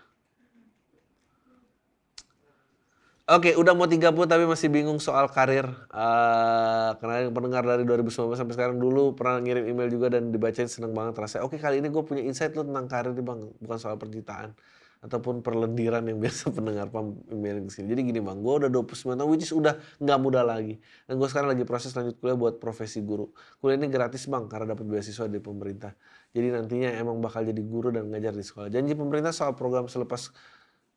Oke, 3.25 3.57
udah 3.57 3.73
mau 3.73 3.89
30 3.89 4.13
tapi 4.29 4.45
masih 4.45 4.69
bingung 4.69 5.01
soal 5.01 5.25
karir. 5.33 5.65
Uh, 5.89 6.93
karena 7.01 7.25
yang 7.25 7.33
pendengar 7.33 7.65
dari 7.65 7.81
2019 7.81 8.37
sampai 8.37 8.53
sekarang 8.53 8.77
dulu 8.77 9.17
pernah 9.17 9.41
ngirim 9.41 9.65
email 9.65 9.89
juga 9.89 10.13
dan 10.13 10.29
dibacain 10.29 10.69
seneng 10.69 10.93
banget 10.93 11.17
rasanya. 11.17 11.41
Oke, 11.49 11.57
kali 11.57 11.81
ini 11.81 11.89
gue 11.89 12.05
punya 12.05 12.21
insight 12.21 12.53
lo 12.53 12.61
tentang 12.61 12.85
karir 12.85 13.17
nih 13.17 13.25
bang, 13.25 13.49
bukan 13.65 13.77
soal 13.81 13.97
percintaan 13.97 14.53
ataupun 15.01 15.41
perlendiran 15.41 16.05
yang 16.05 16.21
biasa 16.23 16.53
pendengar 16.53 16.93
pam 16.93 17.17
email 17.33 17.65
sini. 17.65 17.89
Jadi 17.97 18.13
gini 18.13 18.21
bang, 18.21 18.45
gue 18.45 18.53
udah 18.61 18.69
29 18.69 19.17
tahun, 19.17 19.29
which 19.33 19.49
is 19.49 19.57
udah 19.57 19.73
nggak 19.97 20.19
muda 20.21 20.45
lagi. 20.45 20.77
Dan 21.09 21.17
gue 21.17 21.25
sekarang 21.25 21.49
lagi 21.49 21.65
proses 21.65 21.97
lanjut 21.97 22.21
kuliah 22.21 22.37
buat 22.37 22.61
profesi 22.61 23.01
guru. 23.01 23.33
Kuliah 23.57 23.81
ini 23.81 23.89
gratis 23.89 24.29
bang, 24.29 24.45
karena 24.45 24.77
dapat 24.77 24.85
beasiswa 24.85 25.25
dari 25.25 25.41
pemerintah. 25.41 25.97
Jadi 26.29 26.53
nantinya 26.53 26.93
emang 26.93 27.17
bakal 27.25 27.41
jadi 27.41 27.61
guru 27.65 27.89
dan 27.89 28.05
ngajar 28.05 28.37
di 28.37 28.45
sekolah. 28.45 28.69
Janji 28.69 28.93
pemerintah 28.93 29.33
soal 29.33 29.57
program 29.57 29.89
selepas 29.89 30.29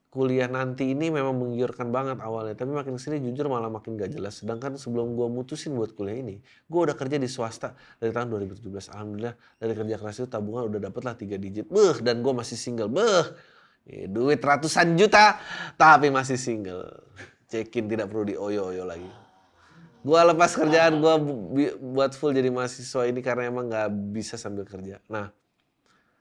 kuliah 0.08 0.48
nanti 0.48 0.96
ini 0.96 1.12
memang 1.12 1.36
menggiurkan 1.36 1.92
banget 1.92 2.18
awalnya. 2.24 2.56
Tapi 2.56 2.72
makin 2.72 2.96
ke 2.96 3.00
sini 3.00 3.20
jujur 3.20 3.52
malah 3.52 3.68
makin 3.68 3.94
gak 4.00 4.16
jelas. 4.16 4.40
Sedangkan 4.40 4.80
sebelum 4.80 5.12
gue 5.12 5.28
mutusin 5.28 5.76
buat 5.76 5.92
kuliah 5.92 6.20
ini 6.24 6.40
gue 6.40 6.80
udah 6.80 6.96
kerja 6.96 7.20
di 7.20 7.28
swasta 7.28 7.76
dari 8.00 8.12
tahun 8.12 8.32
2017 8.32 8.64
alhamdulillah 8.92 9.34
dari 9.60 9.72
kerja 9.76 9.94
keras 10.00 10.16
itu 10.24 10.28
tabungan 10.28 10.72
udah 10.72 10.80
dapet 10.88 11.02
lah 11.04 11.14
tiga 11.14 11.36
digit. 11.36 11.68
Beh 11.68 12.00
dan 12.00 12.24
gue 12.24 12.32
masih 12.32 12.56
single. 12.56 12.88
Beh 12.88 13.26
ya, 13.84 14.08
duit 14.08 14.40
ratusan 14.40 14.96
juta 14.96 15.36
tapi 15.76 16.08
masih 16.08 16.40
single. 16.40 16.88
Cekin 17.48 17.88
tidak 17.88 18.08
perlu 18.08 18.28
dioyo-oyo 18.28 18.84
lagi. 18.84 19.08
Gue 19.98 20.20
lepas 20.24 20.56
kerjaan 20.56 21.04
gue 21.04 21.14
buat 21.84 22.16
full 22.16 22.32
jadi 22.32 22.48
mahasiswa 22.48 23.02
ini 23.04 23.20
karena 23.20 23.50
emang 23.50 23.68
gak 23.68 23.92
bisa 24.14 24.40
sambil 24.40 24.64
kerja. 24.64 25.04
Nah 25.10 25.28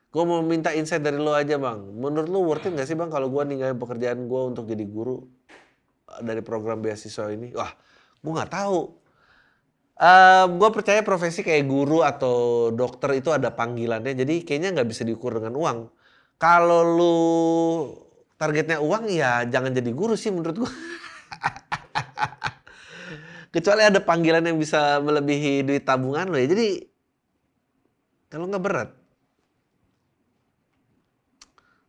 Gue 0.08 0.24
mau 0.24 0.40
minta 0.40 0.72
insight 0.72 1.04
dari 1.04 1.20
lo 1.20 1.36
aja 1.36 1.60
bang. 1.60 1.84
Menurut 1.92 2.30
lo 2.32 2.40
worth 2.48 2.68
it 2.68 2.74
gak 2.74 2.88
sih 2.88 2.96
bang 2.96 3.12
kalau 3.12 3.28
gue 3.28 3.44
ninggalin 3.44 3.76
pekerjaan 3.76 4.26
gue 4.26 4.42
untuk 4.42 4.64
jadi 4.64 4.88
guru 4.88 5.20
eh, 6.16 6.22
dari 6.24 6.40
program 6.40 6.80
beasiswa 6.80 7.28
ini? 7.28 7.52
Wah, 7.52 7.72
gue 8.24 8.32
nggak 8.32 8.52
tahu. 8.52 8.80
Uh, 9.98 10.46
gue 10.62 10.70
percaya 10.70 11.02
profesi 11.02 11.42
kayak 11.42 11.66
guru 11.66 12.06
atau 12.06 12.70
dokter 12.70 13.18
itu 13.18 13.34
ada 13.34 13.52
panggilannya. 13.52 14.14
Jadi 14.14 14.46
kayaknya 14.46 14.80
nggak 14.80 14.88
bisa 14.88 15.04
diukur 15.04 15.42
dengan 15.42 15.58
uang. 15.58 15.78
Kalau 16.38 16.82
lu 16.86 17.18
targetnya 18.38 18.78
uang 18.78 19.10
ya 19.10 19.42
jangan 19.50 19.74
jadi 19.74 19.92
guru 19.92 20.14
sih 20.14 20.30
menurut 20.30 20.64
gue. 20.64 20.72
Kecuali 23.58 23.90
ada 23.90 23.98
panggilan 23.98 24.46
yang 24.46 24.62
bisa 24.62 25.02
melebihi 25.02 25.66
duit 25.66 25.82
tabungan 25.82 26.30
lo 26.30 26.38
ya. 26.38 26.46
Jadi 26.46 26.86
kalau 28.30 28.46
nggak 28.46 28.64
berat 28.64 28.90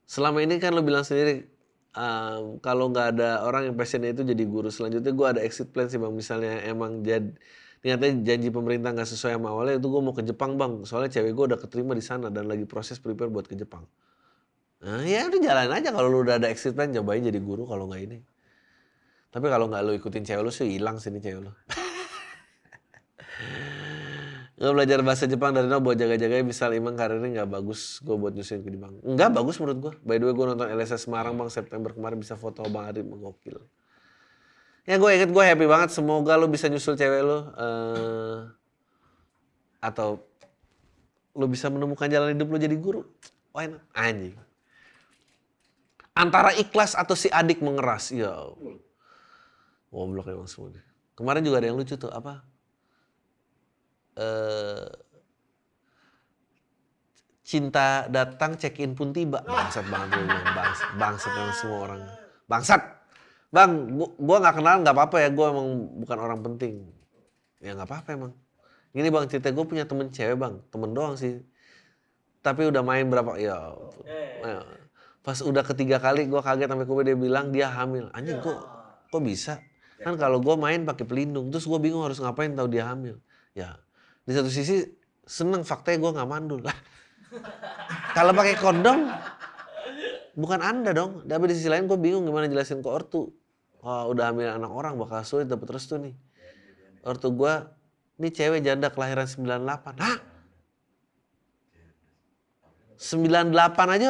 selama 0.09 0.41
ini 0.41 0.57
kan 0.57 0.73
lo 0.73 0.81
bilang 0.81 1.05
sendiri 1.05 1.45
um, 1.93 2.57
kalau 2.65 2.89
nggak 2.89 3.07
ada 3.17 3.45
orang 3.45 3.69
yang 3.69 3.77
passionnya 3.77 4.17
itu 4.17 4.25
jadi 4.25 4.45
guru 4.49 4.73
selanjutnya 4.73 5.13
gue 5.13 5.27
ada 5.29 5.41
exit 5.45 5.69
plan 5.69 5.87
sih 5.93 6.01
bang. 6.01 6.13
Misalnya 6.17 6.65
emang 6.65 7.05
jad 7.05 7.37
ternyata 7.79 8.11
janji 8.25 8.49
pemerintah 8.51 8.91
nggak 8.97 9.09
sesuai 9.13 9.39
sama 9.39 9.53
awalnya 9.53 9.77
itu 9.79 9.87
gue 9.87 10.03
mau 10.03 10.15
ke 10.17 10.25
Jepang 10.25 10.57
bang. 10.57 10.83
Soalnya 10.89 11.13
cewek 11.13 11.33
gue 11.37 11.45
udah 11.55 11.59
keterima 11.61 11.93
di 11.93 12.03
sana 12.03 12.33
dan 12.33 12.49
lagi 12.49 12.65
proses 12.65 12.97
prepare 12.97 13.29
buat 13.29 13.45
ke 13.45 13.55
Jepang. 13.55 13.85
Nah 14.83 15.05
ya 15.05 15.29
udah 15.29 15.41
jalan 15.45 15.69
aja. 15.77 15.89
Kalau 15.93 16.09
lu 16.09 16.25
udah 16.25 16.41
ada 16.41 16.49
exit 16.49 16.73
plan 16.73 16.89
cobain 16.89 17.21
jadi 17.21 17.39
guru. 17.39 17.69
Kalau 17.69 17.85
nggak 17.87 18.03
ini 18.09 18.19
tapi 19.29 19.47
kalau 19.53 19.69
nggak 19.69 19.83
lu 19.85 19.93
ikutin 20.01 20.25
cewek 20.25 20.43
lu 20.43 20.53
sih 20.53 20.67
hilang 20.73 20.97
sini 20.97 21.21
cewek 21.21 21.41
lu 21.45 21.53
Gue 24.59 24.75
belajar 24.75 24.99
bahasa 25.07 25.31
Jepang 25.31 25.55
dari 25.55 25.71
nol 25.71 25.79
buat 25.79 25.95
jaga-jaga 25.95 26.43
misal 26.43 26.75
emang 26.75 26.99
karirnya 26.99 27.31
nggak 27.31 27.51
bagus 27.63 28.03
gue 28.03 28.19
buat 28.19 28.35
nyusuin 28.35 28.67
ke 28.67 28.75
Jepang. 28.75 28.99
Nggak 29.07 29.31
bagus 29.31 29.55
menurut 29.63 29.79
gue. 29.79 29.93
By 30.03 30.19
the 30.19 30.27
way 30.27 30.35
gue 30.35 30.47
nonton 30.51 30.67
LSS 30.67 31.07
Semarang 31.07 31.39
bang 31.39 31.47
September 31.47 31.95
kemarin 31.95 32.19
bisa 32.19 32.35
foto 32.35 32.67
bang 32.67 32.91
Arif 32.91 33.07
menggokil. 33.07 33.63
Ya 34.83 34.99
gue 34.99 35.11
inget 35.15 35.31
gue 35.31 35.45
happy 35.47 35.63
banget. 35.71 35.95
Semoga 35.95 36.35
lo 36.35 36.51
bisa 36.51 36.67
nyusul 36.67 36.99
cewek 36.99 37.23
lo. 37.23 37.55
Uh, 37.55 38.51
atau 39.79 40.27
lo 41.39 41.47
bisa 41.47 41.71
menemukan 41.71 42.11
jalan 42.11 42.35
hidup 42.35 42.51
lo 42.51 42.59
jadi 42.59 42.75
guru. 42.75 43.07
Why 43.55 43.71
not? 43.71 43.87
Anjing. 43.95 44.35
Antara 46.19 46.51
ikhlas 46.59 46.99
atau 46.99 47.15
si 47.15 47.31
adik 47.31 47.63
mengeras. 47.63 48.11
Ya 48.11 48.35
Goblok 49.95 50.27
emang 50.35 50.51
semua 50.51 50.75
deh. 50.75 50.85
Kemarin 51.15 51.47
juga 51.47 51.63
ada 51.63 51.71
yang 51.71 51.79
lucu 51.79 51.95
tuh. 51.95 52.11
Apa? 52.11 52.48
Eh, 54.19 54.87
cinta 57.47 58.11
datang 58.11 58.59
check 58.59 58.83
in 58.83 58.99
pun 58.99 59.15
tiba. 59.15 59.41
Bangsat 59.47 59.87
banget 59.87 60.19
gue 60.19 60.25
bilang 60.27 60.53
bangsat 60.53 60.91
bangsat 60.99 61.33
yang 61.39 61.53
semua 61.55 61.79
orang. 61.87 62.03
Bangsat! 62.51 62.83
Bang 63.49 63.97
gua 64.21 64.37
nggak 64.45 64.61
kenal 64.61 64.77
nggak 64.85 64.93
apa-apa 64.93 65.17
ya 65.25 65.29
gue 65.33 65.47
emang 65.47 65.69
bukan 66.03 66.19
orang 66.19 66.41
penting. 66.45 66.91
Ya 67.63 67.79
nggak 67.79 67.89
apa-apa 67.89 68.09
emang. 68.19 68.33
Ini 68.93 69.09
bang 69.09 69.31
cerita 69.31 69.55
gue 69.55 69.65
punya 69.65 69.87
temen 69.87 70.11
cewek 70.11 70.37
bang. 70.37 70.55
Temen 70.69 70.91
doang 70.93 71.15
sih. 71.15 71.39
Tapi 72.43 72.69
udah 72.69 72.83
main 72.83 73.07
berapa 73.07 73.35
ya, 73.39 73.75
ya. 74.43 74.63
pas 75.23 75.39
udah 75.43 75.61
ketiga 75.67 75.99
kali 75.99 76.31
gue 76.31 76.41
kaget 76.41 76.71
sampai 76.71 76.87
gue 76.87 77.05
dia 77.07 77.17
bilang 77.17 77.55
dia 77.55 77.71
hamil. 77.71 78.11
Anjing 78.13 78.43
kok 78.43 78.59
kok 79.09 79.23
bisa? 79.23 79.63
Kan 80.03 80.21
kalau 80.21 80.43
gue 80.43 80.55
main 80.59 80.85
pakai 80.85 81.07
pelindung 81.07 81.49
terus 81.49 81.65
gue 81.65 81.79
bingung 81.81 82.03
harus 82.03 82.19
ngapain 82.21 82.53
tahu 82.53 82.69
dia 82.69 82.85
hamil. 82.91 83.17
Ya 83.57 83.81
di 84.29 84.37
satu 84.37 84.53
sisi 84.53 84.85
seneng 85.25 85.65
faktanya 85.65 86.05
gue 86.05 86.11
nggak 86.21 86.29
mandul 86.29 86.61
lah. 86.61 86.77
Kalau 88.13 88.37
pakai 88.37 88.61
kondom 88.61 89.09
bukan 90.37 90.61
anda 90.61 90.93
dong. 90.93 91.25
Tapi 91.25 91.49
di 91.49 91.57
sisi 91.57 91.73
lain 91.73 91.89
gue 91.89 91.97
bingung 91.97 92.29
gimana 92.29 92.45
jelasin 92.45 92.85
ke 92.85 92.89
ortu. 92.93 93.33
Oh, 93.81 94.13
udah 94.13 94.29
hamil 94.29 94.53
anak 94.53 94.69
orang 94.69 95.01
bakal 95.01 95.25
sulit 95.25 95.49
dapet 95.49 95.73
restu 95.73 95.97
nih. 95.97 96.13
Ortu 97.09 97.33
gue 97.33 97.55
ini 98.21 98.29
cewek 98.29 98.61
janda 98.61 98.93
kelahiran 98.93 99.25
98 99.25 99.97
hah? 99.97 100.17
98 103.01 103.95
aja? 103.97 104.09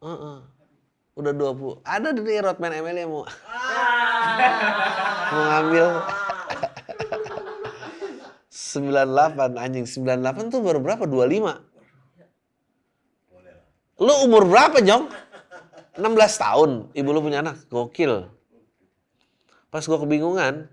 Uh 0.00 0.08
-uh. 0.08 0.36
udah 1.14 1.32
20 1.32 1.80
ada 1.86 2.12
nih 2.12 2.42
Rodman 2.42 2.74
ML 2.74 2.96
yang 3.00 3.08
mau 3.08 3.24
mau 5.32 5.42
ngambil 5.46 5.86
98 8.74 9.54
anjing. 9.54 9.86
98 9.86 10.50
tuh 10.50 10.60
baru 10.60 10.82
berapa? 10.82 11.06
25 11.06 11.74
lu 14.02 14.14
umur 14.26 14.42
berapa 14.50 14.82
Jong? 14.82 15.06
16 15.94 16.02
tahun. 16.42 16.70
Ibu 16.90 17.08
lu 17.14 17.20
punya 17.22 17.38
anak? 17.46 17.70
Gokil. 17.70 18.26
Pas 19.70 19.82
gua 19.86 19.98
kebingungan 20.02 20.70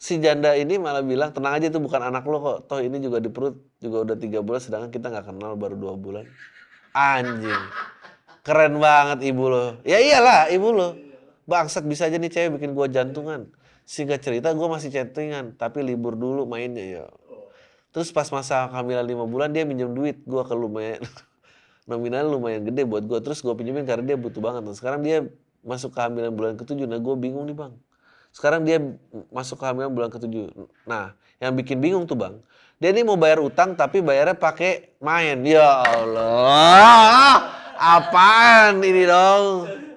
si 0.00 0.16
janda 0.16 0.56
ini 0.56 0.80
malah 0.80 1.04
bilang 1.04 1.28
tenang 1.28 1.60
aja 1.60 1.68
itu 1.68 1.76
bukan 1.76 2.00
anak 2.00 2.24
lo 2.24 2.40
kok. 2.40 2.58
Toh 2.72 2.80
ini 2.80 2.96
juga 3.04 3.20
di 3.20 3.28
perut 3.28 3.56
juga 3.80 4.08
udah 4.08 4.16
tiga 4.16 4.40
bulan 4.40 4.60
sedangkan 4.64 4.90
kita 4.92 5.12
nggak 5.12 5.26
kenal 5.28 5.52
baru 5.60 5.76
dua 5.76 5.94
bulan. 5.96 6.24
Anjing. 6.96 7.64
Keren 8.40 8.80
banget 8.80 9.20
ibu 9.28 9.44
lo 9.52 9.76
ya 9.84 10.00
iyalah 10.00 10.48
ibu 10.48 10.72
lo 10.72 10.96
bangsat 11.44 11.84
bisa 11.84 12.08
aja 12.08 12.16
nih 12.16 12.32
cewek 12.32 12.56
bikin 12.56 12.72
gua 12.72 12.88
jantungan 12.88 13.52
Singkat 13.88 14.20
cerita 14.22 14.48
gue 14.54 14.68
masih 14.70 14.88
chattingan, 14.90 15.58
tapi 15.58 15.82
libur 15.82 16.14
dulu 16.14 16.46
mainnya 16.46 16.84
ya. 16.84 17.04
Terus 17.90 18.14
pas 18.14 18.30
masa 18.30 18.70
kehamilan 18.70 19.02
lima 19.02 19.24
bulan 19.26 19.50
dia 19.50 19.66
minjem 19.66 19.90
duit 19.90 20.22
gue 20.22 20.42
ke 20.46 20.54
lumayan 20.54 21.02
nominal 21.90 22.30
lumayan 22.30 22.62
gede 22.62 22.86
buat 22.86 23.02
gue. 23.02 23.18
Terus 23.18 23.42
gue 23.42 23.50
pinjemin 23.50 23.82
karena 23.82 24.14
dia 24.14 24.16
butuh 24.18 24.38
banget. 24.38 24.62
Nah, 24.62 24.74
sekarang 24.78 25.02
dia 25.02 25.26
masuk 25.66 25.90
kehamilan 25.92 26.32
bulan 26.32 26.54
ketujuh. 26.54 26.86
Nah 26.86 27.02
gue 27.02 27.14
bingung 27.18 27.44
nih 27.50 27.56
bang. 27.56 27.72
Sekarang 28.30 28.62
dia 28.62 28.78
masuk 29.34 29.58
kehamilan 29.58 29.90
bulan 29.90 30.10
ketujuh. 30.14 30.54
Nah 30.86 31.18
yang 31.42 31.58
bikin 31.58 31.82
bingung 31.82 32.06
tuh 32.06 32.14
bang. 32.14 32.38
Dia 32.80 32.94
ini 32.96 33.04
mau 33.04 33.18
bayar 33.18 33.42
utang 33.42 33.74
tapi 33.76 34.00
bayarnya 34.00 34.38
pakai 34.38 34.96
main. 35.02 35.42
Ya 35.44 35.82
Allah. 35.84 37.52
Apaan 37.76 38.80
ini 38.80 39.04
dong? 39.04 39.89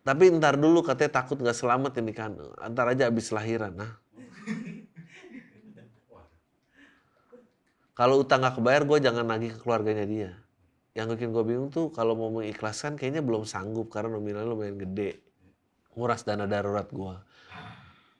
Tapi 0.00 0.32
ntar 0.40 0.56
dulu 0.56 0.80
katanya 0.80 1.20
takut 1.20 1.36
nggak 1.36 1.56
selamat 1.56 1.92
ini 2.00 2.12
kan. 2.16 2.32
Ntar 2.72 2.96
aja 2.96 3.12
abis 3.12 3.28
lahiran. 3.36 3.76
Nah. 3.76 3.92
Kalau 7.92 8.24
utang 8.24 8.40
nggak 8.40 8.56
kebayar, 8.56 8.82
gue 8.88 8.98
jangan 9.04 9.28
nagih 9.28 9.52
ke 9.52 9.60
keluarganya 9.60 10.08
dia. 10.08 10.30
Yang 10.96 11.20
bikin 11.20 11.36
gue 11.36 11.44
bingung 11.44 11.68
tuh 11.68 11.92
kalau 11.92 12.16
mau 12.16 12.32
mengikhlaskan 12.32 12.96
kayaknya 12.96 13.20
belum 13.20 13.44
sanggup 13.44 13.92
karena 13.92 14.16
nominalnya 14.16 14.48
lumayan 14.48 14.80
gede. 14.80 15.20
Nguras 15.92 16.24
dana 16.24 16.48
darurat 16.48 16.88
gue. 16.88 17.14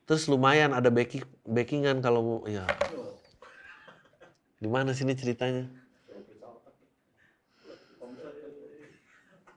Terus 0.04 0.28
lumayan 0.28 0.76
ada 0.76 0.92
backing, 0.92 1.24
backingan 1.48 2.04
kalau 2.04 2.20
mau, 2.20 2.38
ya. 2.44 2.68
Di 4.60 4.68
mana 4.68 4.92
sini 4.92 5.16
ceritanya? 5.16 5.79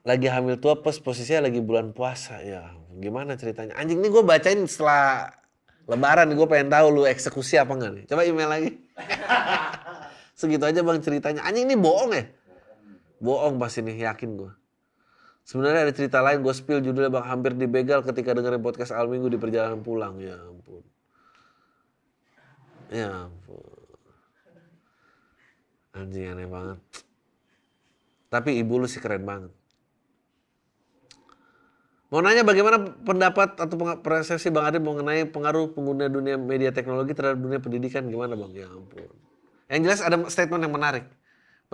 Lagi 0.04 0.28
hamil 0.28 0.60
tua 0.60 0.76
pas 0.84 1.00
posisinya 1.00 1.48
lagi 1.48 1.64
bulan 1.64 1.96
puasa 1.96 2.36
ya. 2.44 2.76
Gimana 3.00 3.40
ceritanya? 3.40 3.72
Anjing 3.80 4.04
ini 4.04 4.12
gue 4.12 4.20
bacain 4.20 4.60
setelah 4.68 5.32
lebaran 5.88 6.28
gue 6.36 6.44
pengen 6.44 6.68
tahu 6.68 6.86
lu 6.92 7.02
eksekusi 7.08 7.56
apa 7.56 7.72
enggak 7.72 7.92
nih. 7.96 8.04
Coba 8.12 8.22
email 8.28 8.50
lagi. 8.52 8.70
Segitu 10.38 10.60
aja 10.60 10.84
bang 10.84 11.00
ceritanya. 11.00 11.40
Anjing 11.48 11.64
ini 11.64 11.76
bohong 11.80 12.12
ya? 12.12 12.28
Bohong 13.16 13.56
pasti 13.56 13.80
nih 13.80 14.04
yakin 14.04 14.36
gue. 14.36 14.52
Sebenarnya 15.44 15.88
ada 15.88 15.92
cerita 15.96 16.20
lain, 16.20 16.44
gue 16.44 16.52
spill 16.52 16.84
judulnya 16.84 17.08
bang 17.08 17.24
hampir 17.24 17.56
dibegal 17.56 18.04
ketika 18.04 18.36
dengerin 18.36 18.60
podcast 18.60 18.92
Al 18.92 19.08
Minggu 19.08 19.32
di 19.32 19.40
perjalanan 19.40 19.80
pulang. 19.80 20.20
Ya 20.20 20.36
ampun. 20.36 20.84
Ya 22.92 23.08
ampun. 23.08 23.88
Anjing 25.96 26.28
aneh 26.28 26.44
banget. 26.44 26.78
Tapi 28.28 28.60
ibu 28.60 28.76
lu 28.76 28.84
sih 28.84 29.00
keren 29.00 29.24
banget. 29.24 29.63
Mau 32.14 32.22
nanya 32.22 32.46
bagaimana 32.46 32.78
pendapat 33.02 33.58
atau 33.58 33.74
persepsi 33.98 34.54
Bang 34.54 34.70
Ade 34.70 34.78
mengenai 34.78 35.26
pengaruh 35.26 35.74
pengguna 35.74 36.06
dunia 36.06 36.38
media 36.38 36.70
teknologi 36.70 37.10
terhadap 37.10 37.42
dunia 37.42 37.58
pendidikan 37.58 38.06
gimana 38.06 38.38
Bang? 38.38 38.54
Ya 38.54 38.70
ampun. 38.70 39.10
Yang 39.66 39.80
jelas 39.82 40.00
ada 40.06 40.16
statement 40.30 40.62
yang 40.62 40.70
menarik 40.70 41.10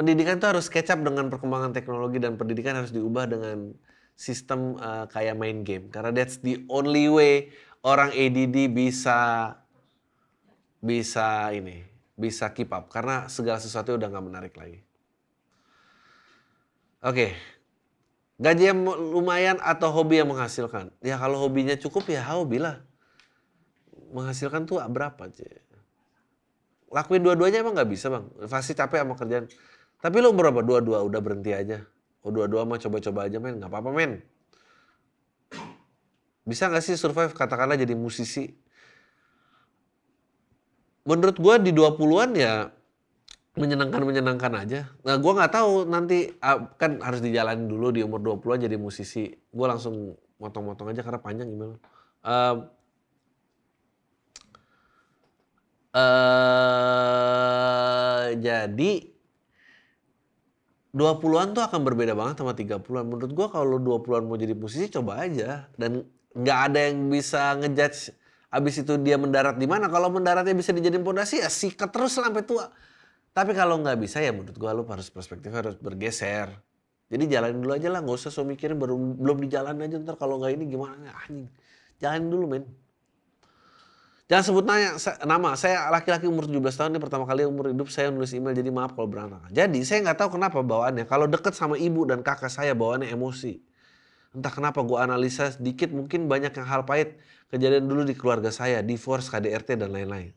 pendidikan 0.00 0.40
itu 0.40 0.48
harus 0.48 0.72
catch 0.72 0.96
dengan 0.96 1.28
perkembangan 1.28 1.76
teknologi 1.76 2.16
dan 2.16 2.40
pendidikan 2.40 2.72
harus 2.72 2.88
diubah 2.88 3.28
dengan 3.28 3.76
sistem 4.16 4.80
uh, 4.80 5.04
kayak 5.12 5.36
main 5.36 5.60
game 5.60 5.92
karena 5.92 6.08
that's 6.08 6.40
the 6.40 6.64
only 6.72 7.04
way 7.12 7.52
orang 7.84 8.08
ADD 8.08 8.72
bisa 8.72 9.52
bisa 10.80 11.52
ini 11.52 11.84
bisa 12.16 12.48
keep 12.56 12.72
up 12.72 12.88
karena 12.88 13.28
segala 13.28 13.60
sesuatu 13.60 14.00
udah 14.00 14.08
nggak 14.08 14.24
menarik 14.24 14.54
lagi. 14.56 14.80
Oke. 17.04 17.59
Gaji 18.40 18.72
yang 18.72 18.80
lumayan 18.88 19.60
atau 19.60 19.92
hobi 19.92 20.24
yang 20.24 20.32
menghasilkan? 20.32 20.88
Ya 21.04 21.20
kalau 21.20 21.36
hobinya 21.44 21.76
cukup 21.76 22.08
ya 22.08 22.24
hobi 22.24 22.56
lah. 22.56 22.80
Menghasilkan 24.10 24.64
tuh 24.64 24.80
berapa 24.88 25.28
sih? 25.30 25.46
Lakuin 26.90 27.22
dua-duanya 27.22 27.62
emang 27.62 27.76
nggak 27.78 27.90
bisa 27.92 28.10
bang. 28.10 28.26
Pasti 28.50 28.74
capek 28.74 29.06
sama 29.06 29.14
kerjaan. 29.14 29.46
Tapi 30.00 30.16
lu 30.18 30.34
berapa? 30.34 30.64
Dua-dua 30.64 31.04
udah 31.06 31.20
berhenti 31.22 31.54
aja. 31.54 31.84
Oh 32.24 32.32
dua-dua 32.32 32.66
mah 32.66 32.80
coba-coba 32.80 33.28
aja 33.28 33.38
men, 33.40 33.60
nggak 33.62 33.70
apa-apa 33.70 33.90
men. 33.94 34.12
Bisa 36.44 36.66
nggak 36.66 36.82
sih 36.82 36.96
survive 36.96 37.32
katakanlah 37.36 37.78
jadi 37.78 37.94
musisi? 37.94 38.50
Menurut 41.06 41.36
gua 41.40 41.56
di 41.56 41.72
20-an 41.72 42.30
ya 42.36 42.68
menyenangkan-menyenangkan 43.58 44.52
aja. 44.54 44.86
Nah 45.02 45.18
gua 45.18 45.32
nggak 45.42 45.52
tahu 45.54 45.90
nanti 45.90 46.30
ah, 46.38 46.70
kan 46.78 47.02
harus 47.02 47.18
dijalani 47.18 47.66
dulu 47.66 47.90
di 47.90 48.06
umur 48.06 48.22
20-an 48.22 48.70
jadi 48.70 48.78
musisi. 48.78 49.26
Gua 49.50 49.74
langsung 49.74 50.14
motong-motong 50.38 50.94
aja 50.94 51.02
karena 51.02 51.18
panjang 51.18 51.50
email. 51.50 51.74
Uh, 52.22 52.70
uh, 55.98 57.10
jadi 58.38 58.92
20-an 60.90 61.54
tuh 61.54 61.62
akan 61.66 61.80
berbeda 61.82 62.14
banget 62.14 62.38
sama 62.38 62.54
30-an. 62.54 63.04
Menurut 63.06 63.32
gua 63.34 63.50
kalau 63.50 63.82
20-an 63.82 64.30
mau 64.30 64.38
jadi 64.38 64.54
musisi 64.54 64.86
coba 64.94 65.26
aja 65.26 65.66
dan 65.74 66.06
nggak 66.38 66.58
ada 66.70 66.86
yang 66.86 67.10
bisa 67.10 67.58
ngejudge 67.58 68.14
abis 68.50 68.82
itu 68.82 68.98
dia 69.02 69.18
mendarat 69.18 69.58
di 69.58 69.66
mana. 69.66 69.90
Kalau 69.90 70.10
mendaratnya 70.10 70.54
bisa 70.54 70.70
dijadiin 70.70 71.02
pondasi 71.02 71.42
ya 71.42 71.50
sikat 71.50 71.90
terus 71.90 72.14
sampai 72.14 72.46
tua. 72.46 72.70
Tapi 73.30 73.54
kalau 73.54 73.78
nggak 73.78 73.98
bisa 74.02 74.18
ya 74.18 74.34
menurut 74.34 74.56
gua 74.58 74.74
lu 74.74 74.82
harus 74.90 75.06
perspektif 75.08 75.54
harus 75.54 75.78
bergeser. 75.78 76.50
Jadi 77.10 77.26
jalanin 77.26 77.58
dulu 77.58 77.74
aja 77.74 77.90
lah, 77.90 78.02
nggak 78.02 78.16
usah 78.22 78.30
so 78.30 78.46
mikirin 78.46 78.78
baru 78.78 78.94
belum 78.94 79.42
di 79.42 79.48
jalan 79.50 79.82
aja 79.82 79.98
ntar 79.98 80.14
kalau 80.14 80.38
nggak 80.38 80.54
ini 80.54 80.64
gimana 80.70 81.10
anjing. 81.26 81.50
Jalanin 81.98 82.30
dulu 82.30 82.46
men. 82.46 82.64
Jangan 84.30 84.44
sebut 84.46 84.62
nanya, 84.62 84.94
nama. 85.26 85.58
Saya 85.58 85.90
laki-laki 85.90 86.30
umur 86.30 86.46
17 86.46 86.62
tahun 86.70 86.90
ini 86.94 87.02
pertama 87.02 87.26
kali 87.26 87.42
umur 87.42 87.74
hidup 87.74 87.90
saya 87.90 88.14
nulis 88.14 88.30
email 88.30 88.54
jadi 88.54 88.70
maaf 88.70 88.94
kalau 88.94 89.10
berantakan. 89.10 89.50
Jadi 89.50 89.82
saya 89.82 90.06
nggak 90.06 90.22
tahu 90.22 90.38
kenapa 90.38 90.62
bawaannya. 90.62 91.02
Kalau 91.10 91.26
deket 91.26 91.58
sama 91.58 91.74
ibu 91.74 92.06
dan 92.06 92.22
kakak 92.22 92.46
saya 92.46 92.70
bawaannya 92.78 93.10
emosi. 93.10 93.58
Entah 94.30 94.54
kenapa 94.54 94.86
gue 94.86 94.94
analisa 94.94 95.50
sedikit 95.50 95.90
mungkin 95.90 96.30
banyak 96.30 96.54
yang 96.54 96.66
hal 96.70 96.86
pahit 96.86 97.18
kejadian 97.50 97.90
dulu 97.90 98.06
di 98.06 98.14
keluarga 98.14 98.54
saya, 98.54 98.78
divorce, 98.86 99.26
KDRT 99.26 99.74
dan 99.82 99.90
lain-lain. 99.90 100.30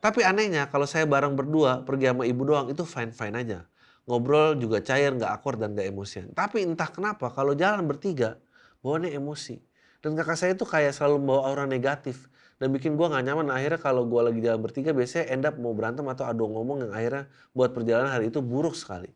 Tapi 0.00 0.24
anehnya 0.24 0.64
kalau 0.72 0.88
saya 0.88 1.04
bareng 1.04 1.36
berdua 1.36 1.84
pergi 1.84 2.08
sama 2.08 2.24
ibu 2.24 2.42
doang 2.48 2.72
itu 2.72 2.88
fine-fine 2.88 3.36
aja. 3.36 3.68
Ngobrol 4.08 4.56
juga 4.56 4.80
cair, 4.80 5.12
nggak 5.12 5.28
akur 5.28 5.60
dan 5.60 5.76
nggak 5.76 5.86
emosian. 5.92 6.32
Tapi 6.32 6.64
entah 6.64 6.88
kenapa 6.88 7.28
kalau 7.28 7.52
jalan 7.52 7.84
bertiga 7.84 8.40
bawaannya 8.80 9.12
emosi. 9.12 9.60
Dan 10.00 10.16
kakak 10.16 10.40
saya 10.40 10.56
itu 10.56 10.64
kayak 10.64 10.96
selalu 10.96 11.20
bawa 11.20 11.52
aura 11.52 11.64
negatif 11.68 12.32
dan 12.56 12.72
bikin 12.72 12.96
gue 12.96 13.06
nggak 13.06 13.24
nyaman. 13.28 13.52
Akhirnya 13.52 13.76
kalau 13.76 14.08
gue 14.08 14.20
lagi 14.24 14.40
jalan 14.40 14.60
bertiga 14.64 14.96
biasanya 14.96 15.24
end 15.28 15.44
up 15.44 15.60
mau 15.60 15.76
berantem 15.76 16.08
atau 16.08 16.24
adu 16.24 16.48
ngomong 16.48 16.88
yang 16.88 16.92
akhirnya 16.96 17.28
buat 17.52 17.76
perjalanan 17.76 18.08
hari 18.08 18.32
itu 18.32 18.40
buruk 18.40 18.72
sekali. 18.72 19.12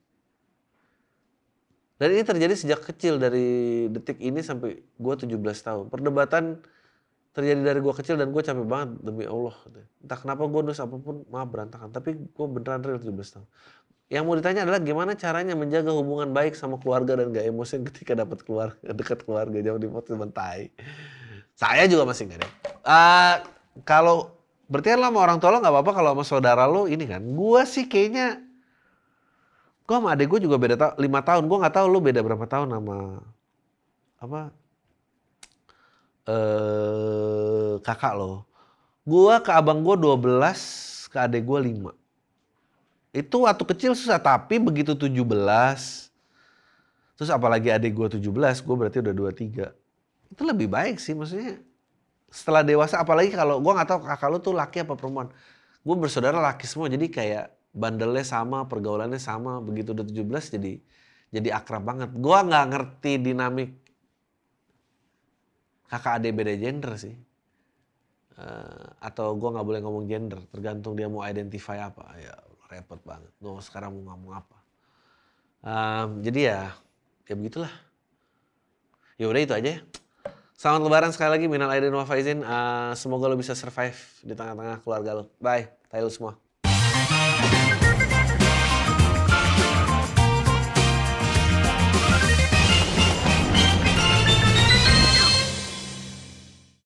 Dan 1.96 2.12
ini 2.12 2.22
terjadi 2.26 2.52
sejak 2.52 2.84
kecil 2.84 3.16
dari 3.16 3.86
detik 3.88 4.20
ini 4.20 4.44
sampai 4.44 4.84
gue 4.84 5.14
17 5.14 5.40
tahun. 5.40 5.84
Perdebatan 5.88 6.60
terjadi 7.34 7.60
dari 7.66 7.82
gue 7.82 7.94
kecil 7.94 8.14
dan 8.14 8.30
gue 8.30 8.42
capek 8.46 8.62
banget 8.62 8.94
demi 9.02 9.26
Allah. 9.26 9.58
Entah 9.98 10.18
kenapa 10.22 10.46
gue 10.46 10.60
nulis 10.62 10.78
apa 10.78 10.94
pun 11.02 11.26
maaf 11.26 11.50
berantakan. 11.50 11.90
Tapi 11.90 12.14
gue 12.14 12.46
beneran 12.46 12.80
real 12.86 13.02
17 13.02 13.10
tahun. 13.10 13.46
Yang 14.06 14.22
mau 14.22 14.34
ditanya 14.38 14.62
adalah 14.62 14.78
gimana 14.78 15.12
caranya 15.18 15.58
menjaga 15.58 15.90
hubungan 15.90 16.30
baik 16.30 16.54
sama 16.54 16.78
keluarga 16.78 17.18
dan 17.18 17.34
gak 17.34 17.42
emosi 17.50 17.82
ketika 17.90 18.14
dapat 18.14 18.46
keluar 18.46 18.78
dekat 19.02 19.26
keluarga 19.26 19.58
jauh 19.58 19.80
di 19.82 19.90
foto 19.90 20.14
mentai. 20.14 20.70
Saya 21.58 21.90
juga 21.90 22.06
masih 22.06 22.30
nggak 22.30 22.38
ada. 22.38 22.48
Uh, 22.82 23.34
kalau 23.82 24.30
berarti 24.70 24.94
kan 24.94 24.98
lo 25.02 25.06
sama 25.10 25.20
orang 25.22 25.38
tua 25.38 25.54
lo 25.54 25.58
nggak 25.62 25.74
apa-apa 25.74 25.92
kalau 25.94 26.08
sama 26.14 26.24
saudara 26.26 26.66
lo 26.70 26.86
ini 26.86 27.06
kan. 27.06 27.22
Gua 27.34 27.62
sih 27.66 27.86
kayaknya 27.86 28.42
gua 29.86 30.02
sama 30.02 30.08
adek 30.14 30.26
gue 30.34 30.40
juga 30.46 30.58
beda 30.58 30.74
ta 30.74 30.86
lima 30.98 31.22
tahun. 31.22 31.46
Gua 31.46 31.62
nggak 31.66 31.74
tahu 31.78 31.86
lo 31.90 31.98
beda 32.02 32.22
berapa 32.22 32.46
tahun 32.46 32.74
sama 32.74 33.22
apa 34.18 34.40
eh 36.28 37.74
kakak 37.84 38.14
lo. 38.16 38.44
Gua 39.04 39.40
ke 39.44 39.52
abang 39.52 39.84
gua 39.84 39.96
12, 40.00 41.08
ke 41.12 41.16
adek 41.20 41.42
gua 41.44 41.60
5. 41.60 41.92
Itu 43.14 43.46
waktu 43.46 43.64
kecil 43.68 43.92
susah, 43.94 44.18
tapi 44.18 44.58
begitu 44.58 44.96
17 44.96 46.10
Terus 47.14 47.30
apalagi 47.30 47.70
adik 47.70 47.94
gue 47.94 48.18
17, 48.18 48.26
gue 48.66 48.74
berarti 48.74 48.98
udah 48.98 49.14
23 49.14 49.70
itu 50.34 50.42
lebih 50.42 50.66
baik 50.66 50.98
sih 50.98 51.14
maksudnya. 51.14 51.62
Setelah 52.26 52.66
dewasa 52.66 52.98
apalagi 52.98 53.30
kalau 53.30 53.62
gue 53.62 53.70
nggak 53.70 53.86
tahu 53.86 54.00
kakak 54.02 54.28
lu 54.34 54.38
tuh 54.42 54.54
laki 54.58 54.82
apa 54.82 54.98
perempuan. 54.98 55.30
Gue 55.86 55.94
bersaudara 55.94 56.42
laki 56.42 56.66
semua 56.66 56.90
jadi 56.90 57.06
kayak 57.06 57.46
bandelnya 57.70 58.26
sama 58.26 58.66
pergaulannya 58.66 59.22
sama. 59.22 59.62
Begitu 59.62 59.94
udah 59.94 60.02
17 60.02 60.58
jadi 60.58 60.72
jadi 61.30 61.48
akrab 61.54 61.86
banget. 61.86 62.10
Gue 62.18 62.34
nggak 62.34 62.64
ngerti 62.74 63.12
dinamik 63.22 63.78
kakak 65.90 66.20
adik 66.20 66.32
beda 66.34 66.54
gender 66.56 66.92
sih 66.96 67.14
uh, 68.38 68.86
atau 69.00 69.36
gue 69.36 69.48
nggak 69.52 69.66
boleh 69.66 69.80
ngomong 69.84 70.04
gender 70.08 70.40
tergantung 70.50 70.96
dia 70.96 71.08
mau 71.10 71.22
identify 71.24 71.80
apa 71.80 72.04
ya 72.18 72.34
repot 72.70 73.00
banget 73.04 73.30
gue 73.38 73.52
sekarang 73.62 73.94
mau 74.00 74.14
ngomong 74.14 74.32
apa 74.38 74.58
um, 75.64 76.08
jadi 76.24 76.40
ya 76.40 76.60
ya 77.28 77.34
begitulah 77.36 77.72
ya 79.14 79.30
udah 79.30 79.42
itu 79.42 79.54
aja 79.54 79.70
ya. 79.78 79.80
Selamat 80.54 80.86
lebaran 80.86 81.10
sekali 81.10 81.30
lagi 81.34 81.46
minal 81.50 81.68
aidin 81.68 81.92
wa 81.92 82.06
faizin. 82.06 82.40
Uh, 82.40 82.94
semoga 82.94 83.26
lo 83.26 83.34
bisa 83.34 83.58
survive 83.58 83.98
di 84.22 84.32
tengah-tengah 84.38 84.80
keluarga 84.86 85.10
lo. 85.20 85.24
Bye. 85.42 85.68
Tayo 85.90 86.06
semua. 86.08 86.43